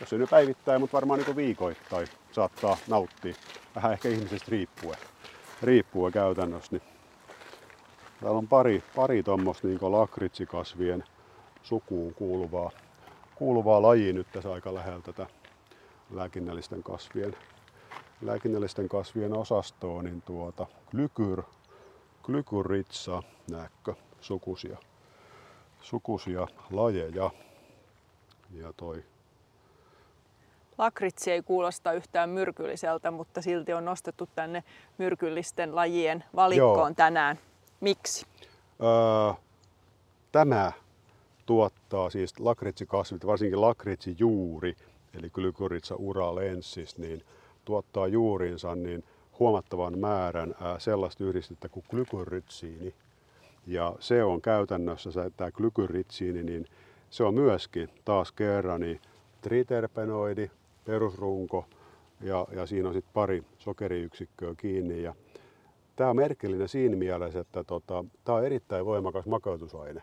[0.00, 3.34] jos nyt päivittäin, mutta varmaan niin viikoittain saattaa nauttia.
[3.74, 4.98] Vähän ehkä ihmisestä riippuen,
[5.62, 6.68] riippuen käytännössä.
[6.72, 6.82] Niin
[8.20, 11.04] täällä on pari, pari tuommoista niin lakritsikasvien
[11.62, 12.70] sukuun kuuluvaa,
[13.40, 15.26] kuuluvaa lajia nyt tässä aika lähellä tätä
[16.10, 17.36] lääkinnällisten kasvien,
[18.22, 21.42] lääkinnällisten kasvien osastoa, niin tuota, glykyr,
[22.22, 24.76] glykyritsa, näkö, sukusia,
[25.80, 27.30] sukusia lajeja.
[28.50, 29.04] Ja toi
[30.78, 34.64] lakritsi ei kuulosta yhtään myrkylliseltä, mutta silti on nostettu tänne
[34.98, 36.94] myrkyllisten lajien valikkoon Joo.
[36.96, 37.38] tänään.
[37.80, 38.26] Miksi?
[38.82, 39.34] Öö,
[40.32, 40.72] tämä
[41.50, 44.76] tuottaa siis lakritsikasvit, varsinkin lakritsijuuri,
[45.14, 47.22] eli Glycoritsa uralensis, niin
[47.64, 49.04] tuottaa juuriinsa niin
[49.38, 52.94] huomattavan määrän sellaista yhdistettä kuin glykorytsiini.
[53.66, 56.66] Ja se on käytännössä tämä glykorytsiini, niin
[57.10, 59.00] se on myöskin taas kerran niin
[59.40, 60.50] triterpenoidi,
[60.84, 61.64] perusrunko
[62.20, 65.02] ja, ja siinä on sitten pari sokeriyksikköä kiinni.
[65.02, 65.14] Ja
[65.96, 70.02] tämä on merkillinen siinä mielessä, että tota, tämä on erittäin voimakas makeutusaine.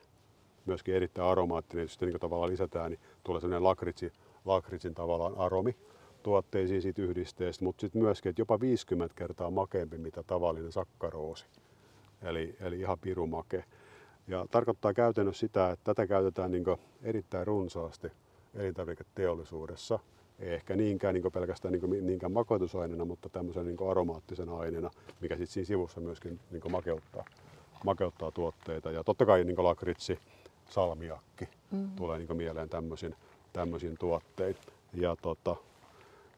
[0.68, 4.12] Myöskin erittäin aromaattinen, jos niin tavallaan lisätään, niin tulee sellainen lakritsi,
[4.46, 5.76] lakritsin tavallaan aromi
[6.24, 11.46] tuotteisiin siitä yhdisteestä, mutta sitten myöskin, että jopa 50 kertaa makeampi mitä tavallinen sakkaroosi.
[12.22, 13.64] Eli, eli ihan pirumake.
[14.28, 16.66] Ja tarkoittaa käytännössä sitä, että tätä käytetään niin
[17.04, 18.12] erittäin runsaasti
[18.56, 20.00] elintarviketeollisuudessa
[20.40, 24.92] ei ehkä niinkään niin pelkästään niin niinkään makoitusaineena, mutta tämmöisen niin aromaattisena aineena,
[25.22, 27.26] mikä sitten siinä sivussa myöskin niin makeuttaa,
[27.84, 28.92] makeuttaa tuotteita.
[28.92, 30.20] Ja totta kai niin lakritsi,
[30.70, 31.92] salmiakki mm.
[31.96, 33.16] tulee niin mieleen tämmöisin,
[33.54, 34.56] tämmöisin tuottein.
[34.94, 35.56] Ja tota,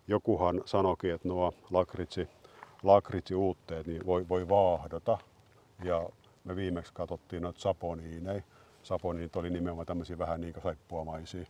[0.08, 2.28] jokuhan sanoikin, että nuo lakritsi,
[2.84, 5.18] lakritsi uutteet niin voi, voi vaahdota.
[5.84, 6.10] Ja
[6.44, 8.42] me viimeksi katsottiin noita saponiineja.
[8.84, 11.46] Saponiinit oli nimenomaan tämmöisiä vähän niin kuin saippuamaisia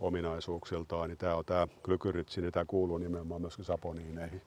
[0.00, 4.42] ominaisuuksiltaan, niin tämä on tämä glykyritsi, niin tämä kuuluu nimenomaan myöskin saponiineihin.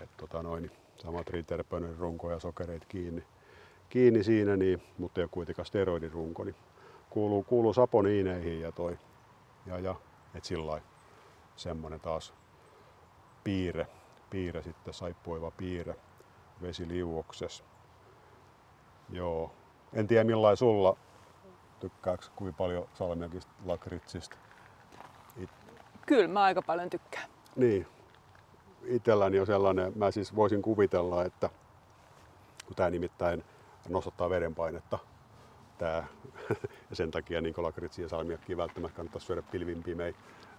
[0.00, 3.24] Et tota noin, samat riterpönen runko ja sokereet kiinni,
[3.88, 6.54] kiinni siinä, niin, mutta ei ole kuitenkaan steroidirunko, niin
[7.18, 8.98] kuuluu, kuuluu saponiineihin ja toi.
[9.66, 9.94] Ja, ja
[10.34, 10.80] et sillä
[11.56, 12.34] semmonen taas
[13.44, 13.86] piirre,
[14.30, 15.96] piirre sitten, saippuiva piirre
[16.62, 17.64] vesiliuoksessa.
[19.10, 19.52] Joo.
[19.92, 20.96] En tiedä millainen sulla
[21.80, 24.36] tykkääks kuinka paljon salmiakista lakritsista?
[26.06, 27.30] Kyllä mä aika paljon tykkään.
[27.56, 27.86] Niin.
[28.84, 31.50] Itselläni on sellainen, mä siis voisin kuvitella, että
[32.66, 33.44] kun tämä nimittäin
[33.88, 34.98] nostattaa verenpainetta,
[35.78, 36.06] tää,
[36.90, 40.14] ja sen takia niin lakritsia ja salmiakkia välttämättä kannattaa syödä pilvin pimei,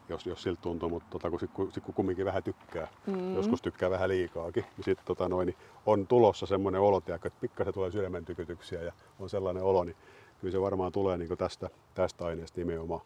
[0.10, 3.36] jos, jos siltä tuntuu, mutta tota, kun, sit, kun, sit, kun kumminkin vähän tykkää, mm.
[3.36, 7.92] joskus tykkää vähän liikaakin, niin sitten tota niin on tulossa semmoinen olo, että pikkasen tulee
[7.92, 9.98] sydämen tykytyksiä ja on sellainen olo, niin
[10.42, 13.02] kyllä se varmaan tulee niin tästä, tästä aineesta nimenomaan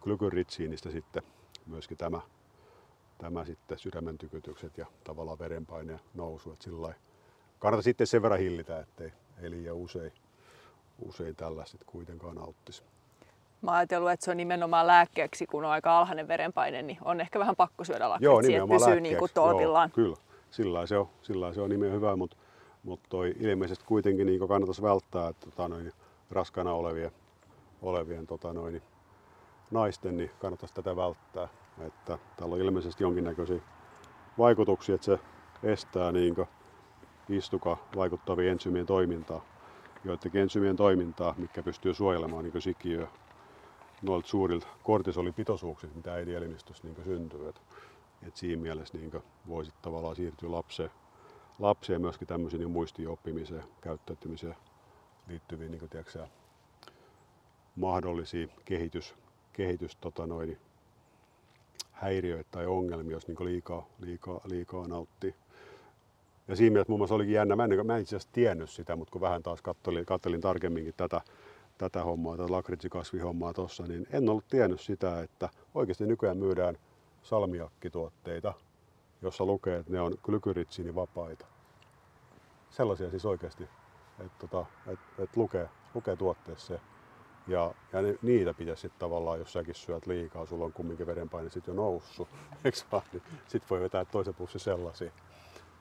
[0.00, 1.22] glykyritsiinistä sitten
[1.66, 2.20] myöskin tämä,
[3.18, 6.52] tämä sitten sydämen tykytykset ja tavallaan verenpaineen nousu.
[6.52, 6.94] Että sillä
[7.58, 9.12] kannattaa sitten sen verran hillitä, ettei
[9.42, 10.12] ei liian usein,
[11.08, 12.82] usein tällä sitten kuitenkaan auttisi.
[13.62, 17.20] Mä oon ajatellut, että se on nimenomaan lääkkeeksi, kun on aika alhainen verenpaine, niin on
[17.20, 19.92] ehkä vähän pakko syödä lakritsia, että pysyy niin kuin tolpillaan.
[19.96, 20.16] Joo, kyllä,
[20.50, 22.36] sillä se on, sillä se on nimen hyvä, mutta,
[22.82, 25.92] mutta toi ilmeisesti kuitenkin niin kannattaisi välttää, että tota noin,
[26.30, 27.10] raskana olevien,
[27.82, 28.82] olevien tota noin,
[29.70, 31.48] naisten, niin kannattaisi tätä välttää.
[31.86, 33.60] Että täällä on ilmeisesti jonkinnäköisiä
[34.38, 35.18] vaikutuksia, että se
[35.62, 36.34] estää niin
[37.28, 39.44] istuka vaikuttavien ensymien toimintaa,
[40.04, 43.08] joidenkin ensymien toimintaa, mikä pystyy suojelemaan niin sikiöä
[44.02, 47.48] noilta suurilta kortisolipitoisuuksilta, mitä äidinelimistössä niin syntyy.
[47.48, 47.62] Et,
[48.26, 49.12] et siinä mielessä niin
[49.48, 50.90] voisi tavallaan siirtyä lapseen,
[51.58, 54.56] lapseen myöskin tämmöisiin niin muistiin oppimiseen, käyttäytymiseen
[55.28, 56.26] liittyviin niin tiedätkö,
[57.76, 59.14] mahdollisiin kehitys,
[59.52, 60.58] kehitys tota noin,
[61.92, 65.34] häiriöitä tai ongelmia, jos niin liikaa, liikaa, liikaa nauttii.
[66.48, 68.96] Ja siinä mielessä muun muassa olikin jännä, mä en, mä en itse asiassa tiennyt sitä,
[68.96, 71.20] mutta kun vähän taas kattelin, kattelin tarkemminkin tätä,
[71.78, 76.78] tätä hommaa, tätä lakritsikasvihommaa tuossa, niin en ollut tiennyt sitä, että oikeasti nykyään myydään
[77.22, 78.54] salmiakkituotteita,
[79.22, 80.14] jossa lukee, että ne on
[80.94, 81.46] vapaita.
[82.70, 83.68] Sellaisia siis oikeasti,
[84.18, 86.74] että, tota, että, että lukee, lukee tuotteessa
[87.48, 91.50] Ja, ja ne, niitä pitäisi sitten tavallaan, jos säkin syöt liikaa, sulla on kumminkin verenpaine
[91.50, 92.28] sitten jo noussut,
[92.64, 95.12] eikö vaan, niin sitten voi vetää toisen pussi sellaisia,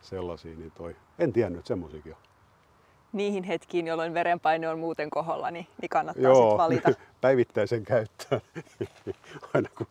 [0.01, 0.95] sellaisia niin toi.
[1.19, 2.19] En tiennyt, että semmoisiakin on.
[3.13, 6.91] Niihin hetkiin, jolloin verenpaine on muuten koholla, niin, niin kannattaa sitten valita.
[7.21, 8.41] päivittäisen käyttöön.
[9.53, 9.87] aina, kun,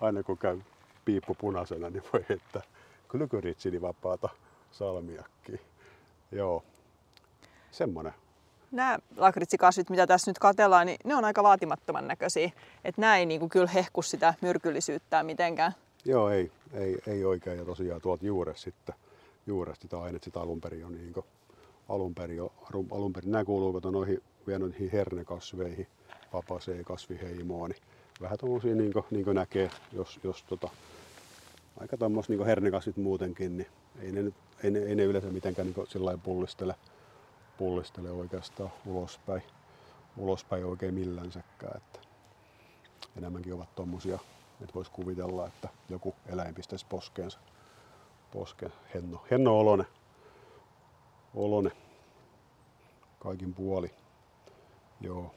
[0.00, 0.58] aina kun käy
[1.04, 2.62] piippu punaisena, niin voi heittää
[3.82, 4.28] vapaata
[4.70, 5.60] salmiakkiin.
[6.32, 6.62] Joo,
[7.70, 8.14] semmonen.
[8.70, 12.50] Nämä lakritsikasvit, mitä tässä nyt katellaan, niin ne on aika vaatimattoman näköisiä.
[12.84, 15.72] Että nämä ei niin kyllä hehku sitä myrkyllisyyttä mitenkään.
[16.04, 17.58] Joo, ei, ei, ei oikein.
[17.58, 18.94] Ja tosiaan tuolta juures sitten,
[19.46, 21.26] juures sitä ainet sitä alun perin on niin kuin,
[21.88, 22.40] alun perin,
[22.90, 25.86] alun perin, nämä kuuluu noihin, vielä noihin hernekasveihin,
[26.32, 27.82] vapaseen kasviheimoon, niin
[28.20, 30.68] vähän tuommoisia niin kuin, niin kuin näkee, jos, jos tota,
[31.76, 33.68] aika tuommoista niin hernekasvit muutenkin, niin
[34.00, 34.32] ei ne,
[34.62, 36.74] ei ne, ei ne yleensä mitenkään niin sillä pullistele,
[37.58, 39.42] pullistele oikeastaan ulospäin,
[40.16, 41.76] ulospäin oikein millänsäkään.
[41.76, 41.98] Että
[43.18, 44.18] enemmänkin ovat tuommoisia,
[44.62, 47.38] että voisi kuvitella, että joku eläin pistäisi poskeensa.
[48.34, 49.84] Poske, henno, henno olone,
[51.34, 51.70] olone
[53.18, 53.90] kaikin puoli.
[55.00, 55.34] Joo.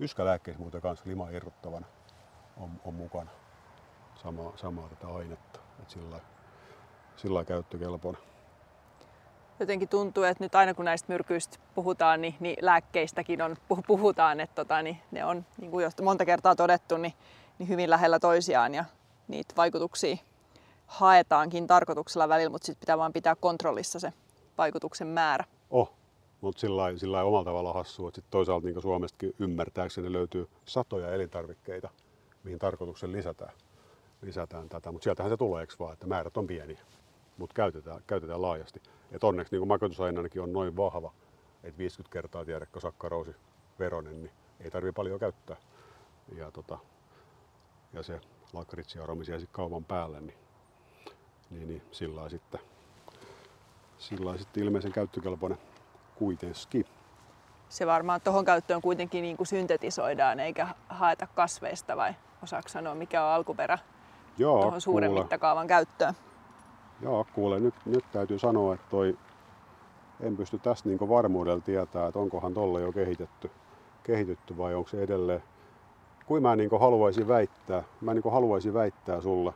[0.00, 1.86] Yskälääkkeissä muuten kanssa lima irrottavana
[2.56, 3.30] on, on mukana
[4.22, 5.60] samaa, samaa tätä ainetta.
[5.82, 6.20] Et sillä,
[7.16, 8.22] sillä käyttökelpoinen.
[9.60, 13.56] Jotenkin tuntuu, että nyt aina kun näistä myrkyistä puhutaan, niin, niin lääkkeistäkin on,
[13.86, 17.14] puhutaan, että tota, niin ne on, niin kuin monta kertaa todettu, niin,
[17.58, 18.84] niin hyvin lähellä toisiaan ja
[19.28, 20.16] niitä vaikutuksia
[20.88, 24.12] haetaankin tarkoituksella välillä, mutta sitten pitää vaan pitää kontrollissa se
[24.58, 25.44] vaikutuksen määrä.
[25.70, 25.92] Oh,
[26.40, 31.88] mutta sillä lailla omalla tavalla hassua, että toisaalta niin Suomestakin ymmärtääkseni löytyy satoja elintarvikkeita,
[32.44, 33.52] mihin tarkoituksen lisätään
[34.22, 36.80] lisätään tätä, mutta sieltähän se tulee, eikö vaan, että määrät on pieniä,
[37.38, 38.82] mutta käytetään, käytetään laajasti.
[39.12, 41.12] Et onneksi niin makotusainenakin on noin vahva,
[41.64, 43.36] että 50 kertaa tiedätkö sakkaroosi
[43.78, 45.56] veronen, niin ei tarvi paljon käyttää.
[46.36, 46.78] Ja, tota,
[47.92, 48.20] ja se
[48.52, 50.38] lakritsiaromi jäisi kaupan päälle, niin,
[51.50, 52.60] niin, niin sillä sitten,
[53.98, 55.58] sillä sitten ilmeisen käyttökelpoinen
[56.14, 56.84] kuitenkin.
[57.68, 63.24] Se varmaan tuohon käyttöön kuitenkin niin kuin syntetisoidaan eikä haeta kasveista vai osaako sanoa mikä
[63.24, 63.78] on alkuperä?
[64.38, 65.20] Joo, tuohon suuren kuule.
[65.20, 66.14] mittakaavan käyttöön.
[67.02, 69.18] Joo, kuule, nyt, nyt täytyy sanoa, että toi,
[70.20, 73.50] en pysty tästä niin varmuudella tietää, että onkohan tolle jo kehitetty,
[74.02, 75.42] kehitetty vai onko se edelleen.
[76.26, 79.52] Kuin mä niin haluaisin väittää, mä niin haluaisin väittää sulle,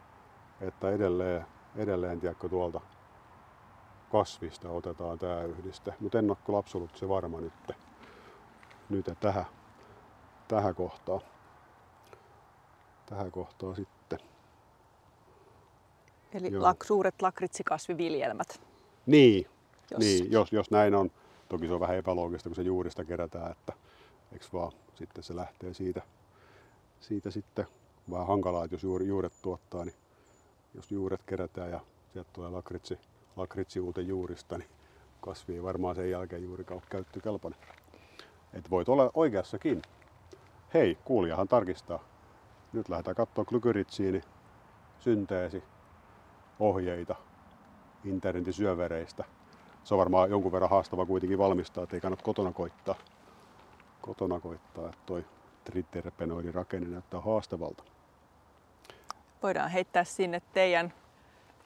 [0.60, 2.80] että edelleen, edelleen tiedätkö, tuolta
[4.12, 7.52] kasvista otetaan tämä yhdiste, mutta en ole kyllä absoluuttisen varma nyt,
[8.88, 9.44] nyt tähän,
[10.48, 11.20] tähän kohtaan.
[13.06, 14.18] Tähän kohtaan sitten.
[16.32, 18.60] Eli lak, suuret lakritsikasviviljelmät.
[19.06, 19.46] Niin,
[19.90, 19.98] jos.
[19.98, 21.10] niin jos, jos näin on.
[21.48, 23.72] Toki se on vähän epäloogista, kun se juurista kerätään, että
[24.32, 26.02] eikö vaan sitten se lähtee siitä,
[27.00, 27.66] siitä sitten
[28.10, 30.01] vähän hankalaa, että jos juuri, juuret tuottaa, niin
[30.74, 31.80] jos juuret kerätään ja
[32.12, 32.98] sieltä tulee lakritsi,
[33.36, 34.70] lakritsi uuten juurista, niin
[35.20, 37.60] kasvi ei varmaan sen jälkeen juurikaan käyttökelpoinen.
[38.52, 39.82] Et voit olla oikeassakin.
[40.74, 42.04] Hei, kuulijahan tarkistaa.
[42.72, 44.20] Nyt lähdetään katsoa glykeritsiini,
[44.98, 45.62] synteesi,
[46.58, 47.16] ohjeita
[48.04, 49.24] internetin syövereistä.
[49.84, 52.94] Se on varmaan jonkun verran haastava kuitenkin valmistaa, että ei kannata kotona koittaa.
[54.00, 55.24] Kotona koittaa, että toi
[55.64, 57.84] triterpenoidin rakenne näyttää haastavalta.
[59.42, 60.92] Voidaan heittää sinne teidän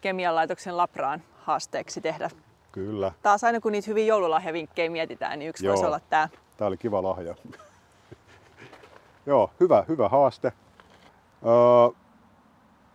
[0.00, 2.30] kemianlaitoksen labraan haasteeksi tehdä.
[2.72, 3.12] Kyllä.
[3.22, 5.72] Taas aina kun niitä hyvin joululahjavinkkejä mietitään, niin yksi Joo.
[5.72, 6.28] voisi olla tämä.
[6.56, 7.34] Tämä oli kiva lahja.
[9.26, 10.52] Joo, hyvä, hyvä haaste.
[11.46, 12.00] Öö,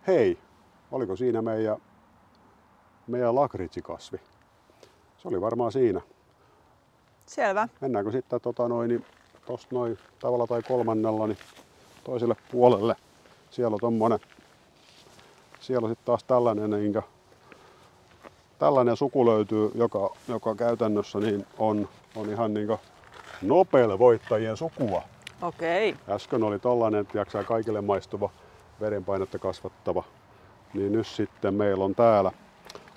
[0.06, 0.38] hei,
[0.92, 1.76] oliko siinä meidän,
[3.06, 4.20] meidän lakritsikasvi?
[5.18, 6.00] Se oli varmaan siinä.
[7.26, 7.68] Selvä.
[7.80, 9.04] Mennäänkö sitten tota noin, niin
[9.46, 11.38] tosta noin tavalla tai kolmannella niin
[12.04, 12.96] toiselle puolelle.
[13.50, 14.18] Siellä on tommonen,
[15.62, 17.02] siellä on sitten taas tällainen, niin
[18.58, 22.68] tällainen suku löytyy, joka, joka käytännössä niin on, on ihan niin
[23.42, 25.02] Nobel-voittajien sukua.
[25.42, 25.96] Okei.
[26.08, 28.30] Äsken oli tollanen, että jaksaa kaikille maistuva
[28.80, 30.04] verenpainetta kasvattava
[30.74, 32.32] niin nyt sitten meillä on täällä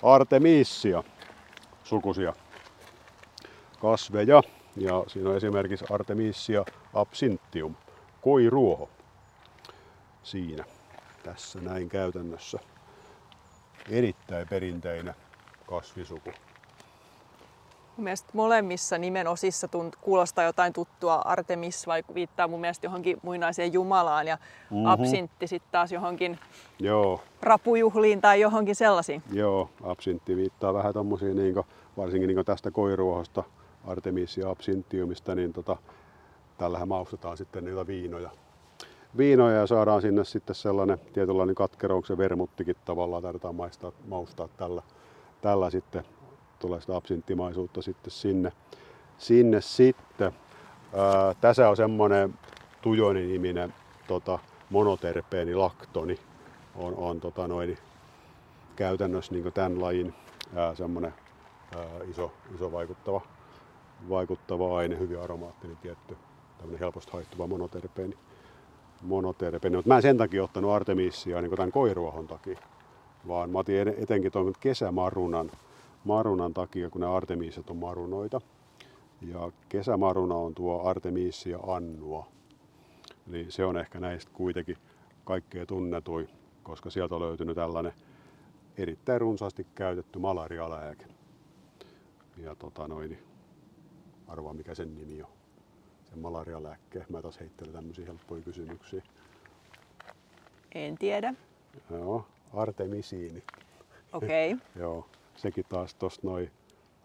[0.02, 1.04] Artemisia
[1.84, 2.32] sukusia
[3.80, 4.42] kasveja.
[4.76, 6.64] Ja siinä on esimerkiksi Artemisia
[6.94, 7.74] absinthium,
[8.22, 8.88] koiruoho.
[10.22, 10.64] Siinä,
[11.26, 12.58] tässä näin käytännössä.
[13.90, 15.14] Erittäin perinteinen
[15.66, 16.30] kasvisuku.
[17.96, 21.14] Mun mielestä molemmissa nimen osissa tunt, kuulostaa jotain tuttua.
[21.14, 24.86] Artemis vai viittaa mun mielestä johonkin muinaiseen jumalaan ja mm-hmm.
[24.86, 26.38] absintti sitten taas johonkin
[26.78, 27.20] Joo.
[27.42, 29.22] rapujuhliin tai johonkin sellaisiin.
[29.32, 31.54] Joo, absintti viittaa vähän tommosiin, niin
[31.96, 33.42] varsinkin niin tästä koiruohosta
[33.84, 35.76] Artemisia absinttiumista, niin tota,
[36.58, 38.30] tällähän maustetaan sitten niitä viinoja.
[39.18, 44.82] Viinoja ja saadaan sinne sitten sellainen tietynlainen katkero, se vermuttikin tavallaan, tarvitaan maistaa, maustaa tällä,
[45.40, 46.04] tällä sitten,
[46.58, 48.52] tulee sitä absinttimaisuutta sitten sinne,
[49.18, 50.32] sinne sitten.
[50.96, 52.34] Ää, tässä on semmoinen
[52.82, 53.74] Tujoni niminen
[54.08, 54.38] tota,
[54.70, 56.18] monoterpeeni laktoni
[56.74, 57.78] on, on tota noin,
[58.76, 60.14] käytännössä niin tämän lajin
[60.54, 61.14] ää, semmoinen
[61.76, 63.20] ää, iso, iso vaikuttava,
[64.08, 66.16] vaikuttava aine, hyvin aromaattinen tietty,
[66.58, 68.16] tämmöinen helposti haittuva monoterpeeni.
[69.00, 69.76] Monoterpeeni.
[69.76, 72.58] Mutta mä en sen takia ottanut Artemisia niin tämän koiruohon takia,
[73.28, 75.50] vaan mä otin etenkin tuon kesämarunan
[76.04, 78.40] marunan takia, kun ne Artemiset on marunoita.
[79.22, 82.26] Ja kesämaruna on tuo Artemisia annua.
[83.28, 84.76] Eli se on ehkä näistä kuitenkin
[85.24, 86.28] kaikkein tunnetui,
[86.62, 87.92] koska sieltä on löytynyt tällainen
[88.76, 91.06] erittäin runsaasti käytetty malarialääke.
[92.36, 93.18] Ja tota noin,
[94.28, 95.35] arvaa mikä sen nimi on.
[96.10, 97.06] Sen malarialääkkeen.
[97.08, 99.02] Mä taas heittelen tämmöisiä helppoja kysymyksiä.
[100.74, 101.34] En tiedä.
[101.90, 103.42] Joo, artemisiini.
[104.12, 104.52] Okei.
[104.52, 104.66] Okay.
[104.82, 106.50] Joo, sekin taas tuosta noin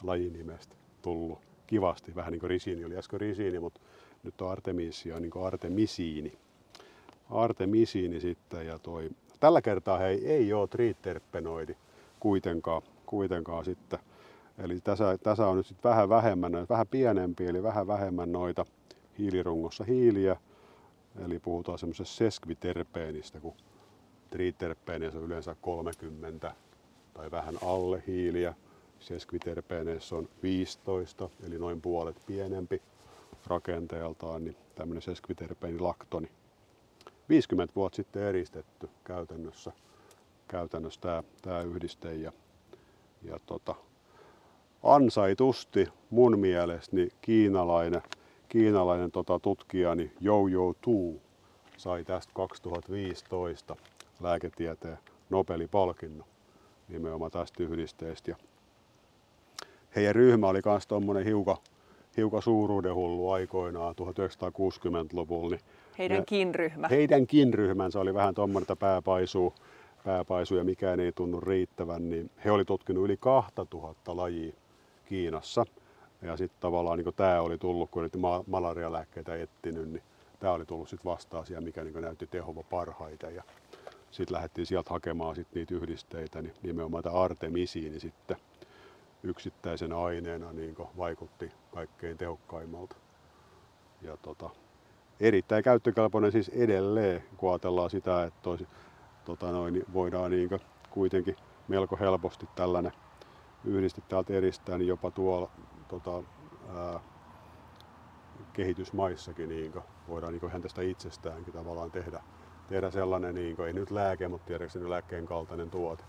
[0.04, 2.16] lajinimestä tullut kivasti.
[2.16, 3.82] Vähän niin kuin risiini oli äsken risiini, mutta
[4.24, 6.38] nyt on artemisia niin kuin artemisiini.
[7.30, 9.10] Artemisiini sitten ja toi.
[9.40, 11.76] Tällä kertaa hei, ei ole triterpenoidi
[12.20, 14.00] kuitenkaan, kuitenkaan sitten.
[14.58, 18.66] Eli tässä, tässä on nyt sitten vähän vähemmän, vähän pienempi, eli vähän vähemmän noita
[19.22, 20.36] hiilirungossa hiiliä.
[21.26, 23.54] Eli puhutaan semmoisesta seskviterpeenistä, kun
[24.30, 26.56] triterpeeneissä on yleensä 30
[27.14, 28.54] tai vähän alle hiiliä.
[29.00, 32.82] Seskviterpeeneissä on 15, eli noin puolet pienempi
[33.48, 36.30] rakenteeltaan, niin tämmöinen seskviterpeenilaktoni.
[37.30, 39.72] 50 vuotta sitten eristetty käytännössä,
[40.48, 42.14] käytännössä tämä, tämä yhdiste.
[42.14, 42.32] Ja,
[43.24, 43.76] ja tota,
[44.84, 48.02] ansaitusti mun mielestä niin kiinalainen,
[48.52, 51.22] kiinalainen tota, tutkijani Jojo Tu
[51.78, 53.76] sai tästä 2015
[54.20, 54.98] lääketieteen
[55.30, 56.28] Nobelin-palkinnon
[56.88, 58.32] nimenomaan tästä yhdisteestä.
[58.32, 58.36] Ja
[59.96, 61.58] heidän ryhmä oli myös tuommoinen hiukan
[62.18, 65.56] hiukan suuruudenhullu aikoinaan 1960-luvulla.
[65.56, 65.62] Niin
[65.98, 66.88] Heidänkin ryhmä.
[66.88, 69.54] Heidänkin ryhmänsä oli vähän tuommoinen pääpaisu,
[70.06, 74.54] pääpaisu ja mikään ei tunnu riittävän, niin he oli tutkinut yli 2000 lajia
[75.06, 75.66] Kiinassa.
[76.22, 78.14] Ja sitten tavallaan niin tämä oli tullut, kun nyt
[78.48, 80.04] malarialääkkeitä etsinyt, niin
[80.40, 83.36] tämä oli tullut sitten vastaan siellä, mikä niin näytti tehova parhaiten.
[83.36, 83.44] Ja
[84.12, 88.38] sitten lähdettiin sieltä hakemaan sit niitä yhdisteitä, niin nimenomaan tämä artemisiini sitten
[89.24, 92.96] yksittäisenä aineena niin vaikutti kaikkein tehokkaimmalta.
[94.02, 94.50] Ja tota,
[95.20, 98.68] erittäin käyttökelpoinen siis edelleen, kun ajatellaan sitä, että toisi,
[99.26, 100.50] tota noin, niin voidaan niin
[100.90, 101.36] kuitenkin
[101.68, 102.92] melko helposti tällainen
[103.66, 105.52] yhdiste täältä eristää, niin jopa tuolla
[105.92, 106.24] tota,
[106.76, 107.00] ää,
[108.54, 109.74] kehitysmaissakin niin
[110.08, 112.24] voidaan niin ihan tästä itsestäänkin tavallaan tehdä,
[112.68, 116.04] tehdä sellainen, niin kuin, ei nyt lääke, mutta tiedätkö lääkkeen kaltainen tuote,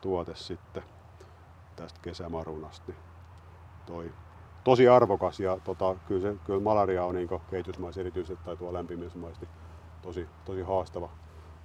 [0.00, 0.82] tuote sitten
[1.76, 2.84] tästä kesämarunasta.
[2.88, 2.98] Niin
[3.86, 4.12] toi,
[4.64, 9.18] tosi arvokas ja tota, kyllä, se, kyllä malaria on niin kehitysmaissa erityisesti tai tuo lämpimissä
[9.18, 9.48] niin
[10.02, 11.10] tosi, tosi haastava,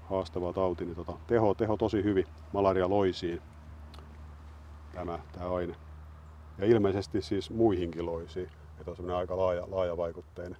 [0.09, 0.85] haastava tauti.
[0.85, 3.41] Niin tota, teho, teho tosi hyvin malaria loisiin
[4.93, 5.75] tämä, tämä aine.
[6.57, 8.49] Ja ilmeisesti siis muihinkin loisiin.
[8.79, 10.57] Että on semmoinen aika laaja, laajavaikutteinen,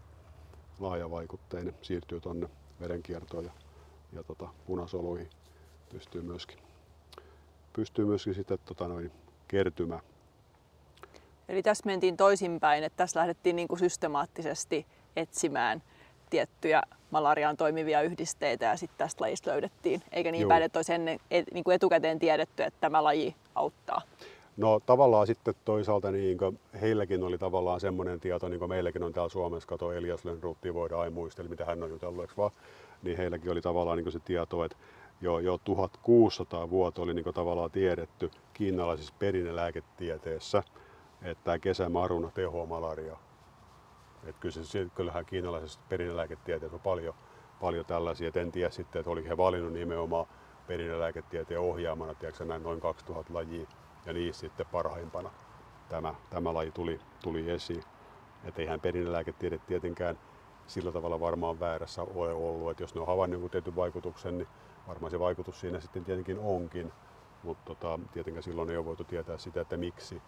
[0.80, 2.50] laajavaikutteinen, siirtyy tuonne
[2.82, 3.52] verenkiertoon ja,
[4.14, 5.30] ja tota, punasoluihin
[5.90, 6.60] pystyy myöskin,
[7.74, 9.12] pystyy myöskin sitten tota noin,
[9.48, 10.00] kertymä.
[11.50, 14.86] Eli tässä mentiin toisinpäin, että tässä lähdettiin niin kuin systemaattisesti
[15.16, 15.84] etsimään
[16.30, 16.82] tiettyjä
[17.12, 20.50] malariaan toimivia yhdisteitä ja sitten tästä lajista löydettiin, eikä niin Joo.
[20.50, 24.02] päin, että olisi ennen, et, niin kuin etukäteen tiedetty, että tämä laji auttaa.
[24.58, 26.38] No tavallaan sitten toisaalta niin
[26.82, 31.02] heilläkin oli tavallaan semmoinen tieto, niin kuin meilläkin on täällä Suomessa, kato Elias Lönnruutti, voidaan
[31.02, 32.52] aina muistella, mitä hän on jutellut, vaan?
[33.04, 34.78] Niin heilläkin oli tavallaan niin se tieto, että
[35.22, 40.64] jo, jo 1600 vuotta oli niin tavallaan tiedetty kiinalaisessa perinnelääketieteessä,
[41.22, 43.20] että tämä kesämaruna tehoaa malariaa.
[44.26, 47.14] Että kyllä kyllähän kiinalaisessa perinnelääketieteessä on paljon,
[47.62, 48.28] paljon tällaisia.
[48.28, 50.26] Et en tiedä sitten, että oliko he valinnut nimenomaan
[50.68, 53.68] perinnelääketieteen ohjaamana, tiedätkö, näin noin 2000 lajia,
[54.06, 55.32] ja niissä sitten parhaimpana
[55.90, 57.84] tämä, tämä laji tuli, tuli esiin.
[58.44, 60.20] Että eihän perinnelääketiede tietenkään
[60.68, 64.48] sillä tavalla varmaan väärässä ole ollut, että jos ne on havainnut jonkun tietyn vaikutuksen, niin
[64.88, 66.92] varmaan se vaikutus siinä sitten tietenkin onkin,
[67.44, 70.22] mutta tota, tietenkään silloin ei ole voitu tietää sitä, että miksi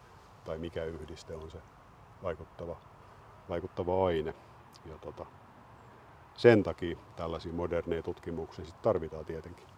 [0.46, 1.58] tai mikä yhdiste on se
[2.24, 2.78] vaikuttava,
[3.50, 4.34] vaikuttava aine.
[4.86, 5.26] Ja tota,
[6.34, 9.77] sen takia tällaisia moderneja tutkimuksia sit tarvitaan tietenkin.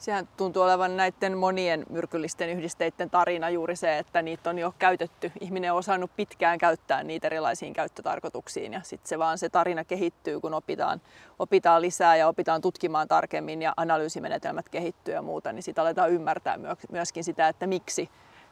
[0.00, 5.32] Sehän tuntuu olevan näiden monien myrkyllisten yhdisteiden tarina juuri se, että niitä on jo käytetty.
[5.40, 10.40] Ihminen on osannut pitkään käyttää niitä erilaisiin käyttötarkoituksiin ja sitten se vaan se tarina kehittyy,
[10.40, 11.00] kun opitaan,
[11.38, 16.58] opitaan lisää ja opitaan tutkimaan tarkemmin ja analyysimenetelmät kehittyy ja muuta, niin sitten aletaan ymmärtää
[16.92, 18.10] myöskin sitä, että miksi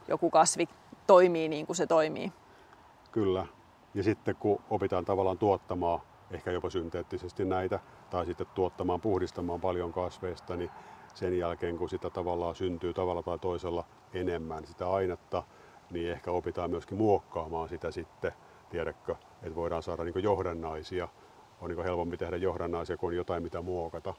[0.08, 0.68] joku kasvi
[1.06, 2.32] toimii niin kuin se toimii.
[3.12, 3.46] Kyllä.
[3.94, 7.80] Ja sitten kun opitaan tavallaan tuottamaan ehkä jopa synteettisesti näitä
[8.10, 10.70] tai sitten tuottamaan, puhdistamaan paljon kasveista, niin
[11.18, 15.42] sen jälkeen kun sitä tavallaan syntyy tavalla tai toisella enemmän sitä ainetta,
[15.90, 18.32] niin ehkä opitaan myöskin muokkaamaan sitä sitten,
[18.70, 21.08] tiedätkö, että voidaan saada niin johdannaisia.
[21.60, 24.14] On niin helpompi tehdä johdannaisia kuin jotain mitä muokata.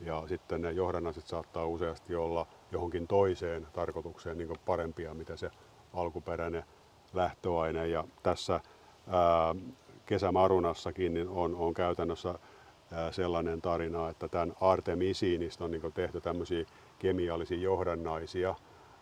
[0.00, 5.50] Ja sitten ne johdannaiset saattaa useasti olla johonkin toiseen tarkoitukseen niin parempia, mitä se
[5.94, 6.64] alkuperäinen
[7.12, 7.88] lähtöaine.
[7.88, 8.60] Ja tässä
[9.08, 9.54] ää,
[10.06, 12.38] kesämarunassakin niin on, on käytännössä
[13.10, 16.64] sellainen tarina, että tämän artemisiinista on niin tehty tämmöisiä
[16.98, 18.54] kemiallisia johdannaisia,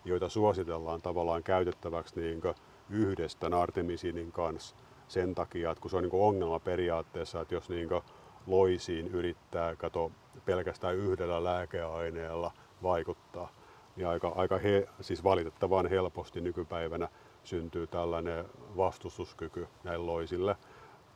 [0.04, 2.42] joita suositellaan tavallaan käytettäväksi niin
[2.90, 4.76] yhdessä artemisiinin kanssa
[5.08, 7.88] sen takia, että kun se on niin ongelma periaatteessa, että jos niin
[8.46, 10.12] loisiin yrittää kato
[10.44, 13.48] pelkästään yhdellä lääkeaineella vaikuttaa,
[13.96, 17.08] niin aika, aika he, siis valitettavan helposti nykypäivänä
[17.44, 18.44] syntyy tällainen
[18.76, 20.56] vastustuskyky näille loisille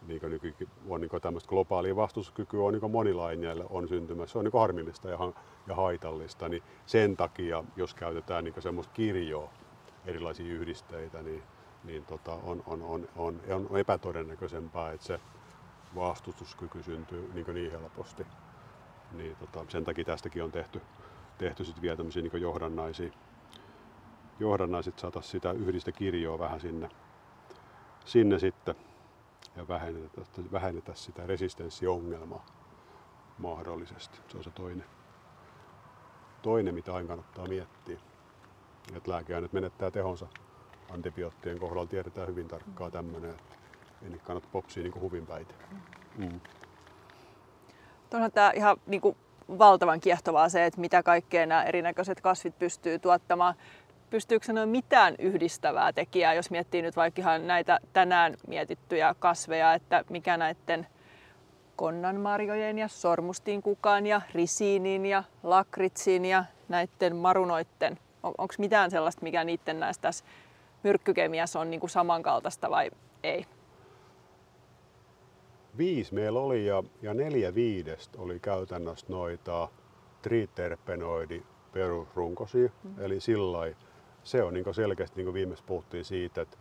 [0.06, 0.54] niin nyky,
[0.88, 4.32] on niin tämmöistä globaalia vastustuskykyä on niin monilla aineilla on syntymässä.
[4.32, 5.18] Se on niin harmillista ja,
[5.66, 6.48] ja haitallista.
[6.48, 9.50] Niin sen takia, jos käytetään niin semmoista kirjoa,
[10.06, 11.42] erilaisia yhdisteitä, niin,
[11.84, 15.20] niin tota, on, on, on, on, on epätodennäköisempää, että se
[15.94, 18.26] vastustuskyky syntyy niin, niin helposti.
[19.12, 20.80] Niin, tota, sen takia tästäkin on tehty,
[21.38, 23.10] tehty sit vielä tämmöisiä niin johdannaisia.
[24.40, 26.88] Johdannaiset saataisiin sitä yhdistä kirjoa vähän sinne,
[28.04, 28.74] sinne sitten
[29.58, 30.20] ja vähennetä,
[30.52, 32.46] vähennetä sitä resistenssiongelmaa
[33.38, 34.18] mahdollisesti.
[34.28, 34.84] Se on se toinen,
[36.42, 37.98] toinen mitä aina kannattaa miettiä.
[38.94, 40.26] Että lääkeaineet menettää tehonsa
[40.90, 43.56] antibioottien kohdalla tiedetään hyvin tarkkaan tämmöinen, että
[44.02, 45.54] ei niitä kannata popsia niin huvin päitä.
[46.16, 46.40] Mm.
[48.14, 49.16] Onhan tämä ihan niin kuin
[49.58, 53.54] valtavan kiehtovaa se, että mitä kaikkea nämä erinäköiset kasvit pystyy tuottamaan
[54.10, 60.04] pystyykö sanoa mitään yhdistävää tekijää, jos miettii nyt vaikka ihan näitä tänään mietittyjä kasveja, että
[60.10, 60.86] mikä näiden
[61.76, 69.44] konnanmarjojen ja sormustinkukan ja risiinin ja lakritsin ja näiden marunoitten, on, onko mitään sellaista, mikä
[69.44, 70.24] niiden näistä tässä
[70.82, 72.90] myrkkykemiassa on niin kuin samankaltaista vai
[73.22, 73.46] ei?
[75.78, 79.68] Viisi meillä oli ja, ja neljä viidestä oli käytännössä noita
[80.22, 81.42] triterpenoidi
[81.72, 82.94] perusrunkosia, mm.
[82.98, 83.58] eli sillä
[84.24, 86.56] se on niin selkeästi, niin kuin viimeksi puhuttiin siitä, että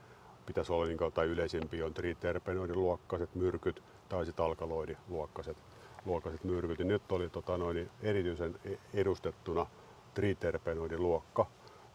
[0.45, 5.57] pitäisi olla, niin kuin, tai yleisimpiä on triterpenoidin luokkaiset myrkyt tai sitten alkaloidin luokkaiset,
[6.05, 6.79] luokkaiset myrkyt.
[6.79, 9.65] Ja nyt oli tota, noin, erityisen e-, edustettuna
[10.13, 11.45] triterpenoidin luokka.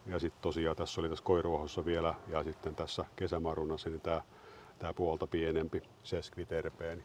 [0.07, 4.23] Ja sitten tosiaan tässä oli tässä koiruohossa vielä ja sitten tässä kesämarunassa niin tämä
[4.79, 7.03] tää puolta pienempi seskviterpeeni.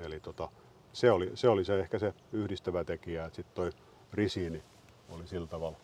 [0.00, 0.48] Eli tota,
[0.92, 3.70] se, oli, se oli se ehkä se yhdistävä tekijä, että sitten toi
[4.12, 4.62] risiini
[5.08, 5.78] oli sillä tavalla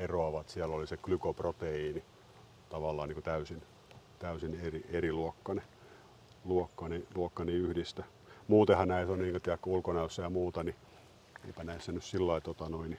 [0.00, 0.48] eroavat.
[0.48, 2.04] Siellä oli se glykoproteiini
[2.68, 3.62] tavallaan niin kuin täysin,
[4.18, 5.62] täysin eri, eri luokkane,
[6.44, 8.04] luokkani, luokkani yhdistä.
[8.48, 10.76] Muutenhan näissä on niin kuin, ulkonäössä ja muuta, niin
[11.46, 12.98] eipä näissä nyt sillä lailla tota noin,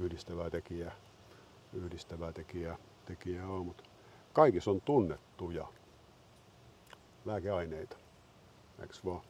[0.00, 0.92] yhdistävää tekijää,
[1.72, 3.84] yhdistävää tekijää, tekijää on, mutta
[4.32, 5.66] kaikissa on tunnettuja
[7.24, 7.96] lääkeaineita,
[8.80, 9.22] eikö vaan?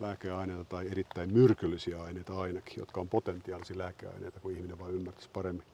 [0.00, 5.66] lääkeaineita tai erittäin myrkyllisiä aineita ainakin, jotka on potentiaalisia lääkeaineita, kun ihminen vain ymmärtäisi paremmin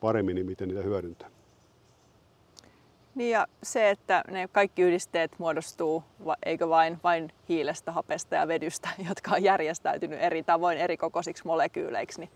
[0.00, 1.30] paremmin, niin miten niitä hyödyntää.
[3.14, 6.04] Niin ja se, että ne kaikki yhdisteet muodostuu,
[6.46, 12.20] eikö vain, vain hiilestä, hapesta ja vedystä, jotka on järjestäytynyt eri tavoin eri kokoisiksi molekyyleiksi.
[12.20, 12.30] Niin...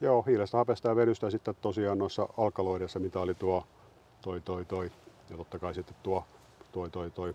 [0.00, 3.66] Joo, hiilestä, hapesta ja vedystä ja sitten tosiaan noissa alkaloidessa, mitä oli tuo
[4.22, 4.90] toi, toi, toi,
[5.30, 6.24] ja totta kai sitten tuo
[6.72, 7.34] toi, toi, toi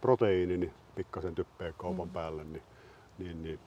[0.00, 2.12] proteiini, niin pikkasen typpeä kaupan mm.
[2.12, 2.62] päälle, niin,
[3.18, 3.60] niin, niin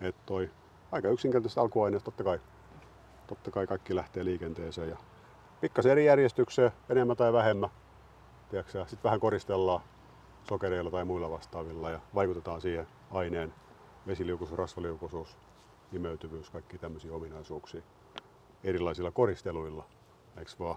[0.00, 0.50] et toi
[0.92, 2.38] aika yksinkertaisesti alkuaineesta totta kai
[3.26, 4.96] totta kai kaikki lähtee liikenteeseen ja
[5.60, 7.70] pikkasen eri järjestykseen, enemmän tai vähemmän.
[8.66, 9.80] Sitten vähän koristellaan
[10.48, 13.54] sokereilla tai muilla vastaavilla ja vaikutetaan siihen aineen
[14.06, 15.36] vesiliukuisuus, rasvaliukuisuus,
[15.92, 17.82] imeytyvyys, kaikki tämmöisiä ominaisuuksia
[18.64, 19.84] erilaisilla koristeluilla,
[20.38, 20.76] eikö vaan?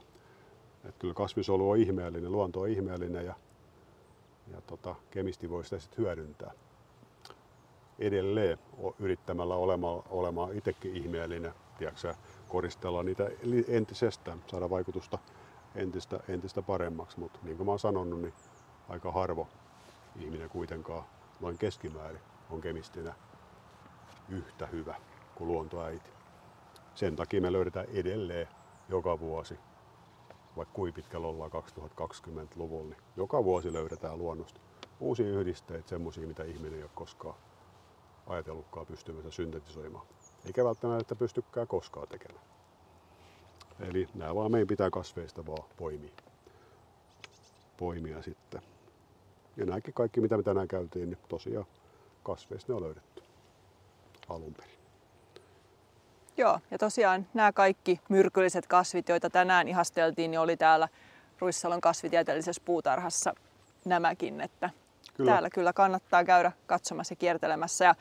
[0.86, 3.34] Et kyllä kasvisolu on ihmeellinen, luonto on ihmeellinen ja,
[4.52, 6.52] ja tota, kemisti voi sitä sitten hyödyntää
[8.00, 8.58] edelleen
[9.00, 12.16] yrittämällä olemaan, olemaan itsekin ihmeellinen, tiedätkö,
[12.48, 13.30] koristella niitä
[13.68, 15.18] entisestään, saada vaikutusta
[15.76, 17.20] entistä, entistä paremmaksi.
[17.20, 18.34] Mutta niin kuin mä oon sanonut, niin
[18.90, 19.48] aika harvo
[20.16, 21.04] ihminen kuitenkaan
[21.40, 23.14] noin keskimäärin on kemistinä
[24.30, 24.96] yhtä hyvä
[25.36, 26.10] kuin luontoäiti.
[26.96, 28.48] sen takia me löydetään edelleen
[28.90, 29.60] joka vuosi,
[30.58, 34.60] vaikka kuinka pitkällä ollaan 2020-luvulla, niin joka vuosi löydetään luonnosta
[35.00, 37.36] uusia yhdisteitä, semmoisia, mitä ihminen ei ole koskaan
[38.28, 40.06] ajatellutkaan pystymänsä syntetisoimaan.
[40.48, 42.46] Eikä välttämättä pystykään koskaan tekemään.
[43.80, 46.12] Eli nämä vaan meidän pitää kasveista vaan poimia.
[47.78, 48.62] poimia sitten.
[49.58, 51.66] Ja nämäkin kaikki, mitä me tänään käytiin, niin tosiaan
[52.24, 53.24] kasveista ne on löydetty
[54.30, 54.78] alun perin.
[56.38, 60.90] Joo, ja tosiaan nämä kaikki myrkylliset kasvit, joita tänään ihasteltiin, niin oli täällä
[61.40, 63.34] Ruissalon kasvitieteellisessä puutarhassa
[63.86, 64.70] nämäkin, että
[65.18, 65.32] kyllä.
[65.32, 67.96] täällä kyllä kannattaa käydä katsomassa ja kiertelemässä ja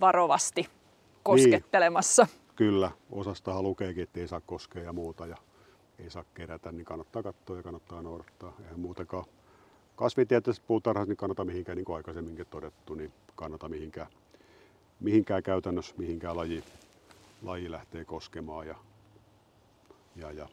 [0.00, 0.77] varovasti
[1.28, 2.22] koskettelemassa.
[2.24, 5.36] Niin, kyllä, osastahan lukeekin, että ei saa koskea ja muuta ja
[5.98, 8.52] ei saa kerätä, niin kannattaa katsoa ja kannattaa noudattaa.
[8.64, 9.24] Eihän muutenkaan
[9.96, 14.06] kasvitieteellisessä puutarhassa niin kannata mihinkään, niin kuin aikaisemminkin todettu, niin kannata mihinkään,
[15.00, 16.64] mihinkään käytännössä, mihinkään laji,
[17.42, 18.66] laji lähtee koskemaan.
[18.66, 18.76] Ja,
[20.16, 20.48] ja, ja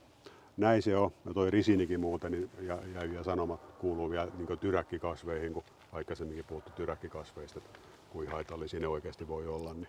[0.58, 1.12] näin se on.
[1.26, 2.80] Ja toi risinikin muuten niin, ja,
[3.14, 9.28] ja sanomat kuuluu vielä niin tyräkkikasveihin, kun aikaisemminkin puhuttu tyräkkikasveista, että kuin haitallisia ne oikeasti
[9.28, 9.74] voi olla.
[9.74, 9.88] Niin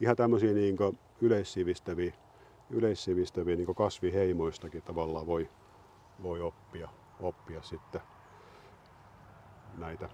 [0.00, 0.76] ihan tämmöisiä niin
[1.20, 2.12] yleissivistäviä,
[2.70, 5.50] yleissivistäviä niin kasviheimoistakin tavallaan voi,
[6.22, 6.88] voi oppia,
[7.20, 8.00] oppia sitten
[9.78, 10.08] näitä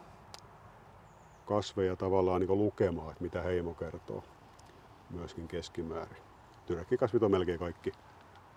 [1.47, 4.24] kasveja tavallaan niin lukemaan, että mitä heimo kertoo
[5.11, 6.22] myöskin keskimäärin.
[6.66, 7.93] Tyräkkikasvit on melkein kaikki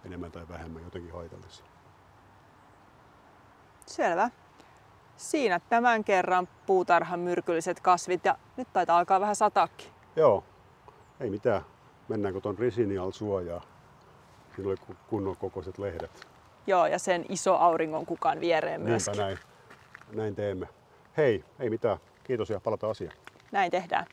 [0.05, 1.65] enemmän tai vähemmän jotenkin haitallisia.
[3.85, 4.29] Selvä.
[5.15, 9.87] Siinä tämän kerran puutarhan myrkylliset kasvit ja nyt taitaa alkaa vähän sataakin.
[10.15, 10.43] Joo,
[11.23, 11.61] ei mitään.
[12.07, 13.61] Mennäänkö tuon risinial suojaa?
[14.55, 16.27] Siinä oli kunnon kokoiset lehdet.
[16.67, 19.09] Joo, ja sen iso auringon kukaan viereen myös.
[19.17, 19.37] näin.
[20.13, 20.67] näin teemme.
[21.17, 21.97] Hei, ei mitään.
[22.23, 23.17] Kiitos ja palataan asiaan.
[23.51, 24.05] Näin tehdään.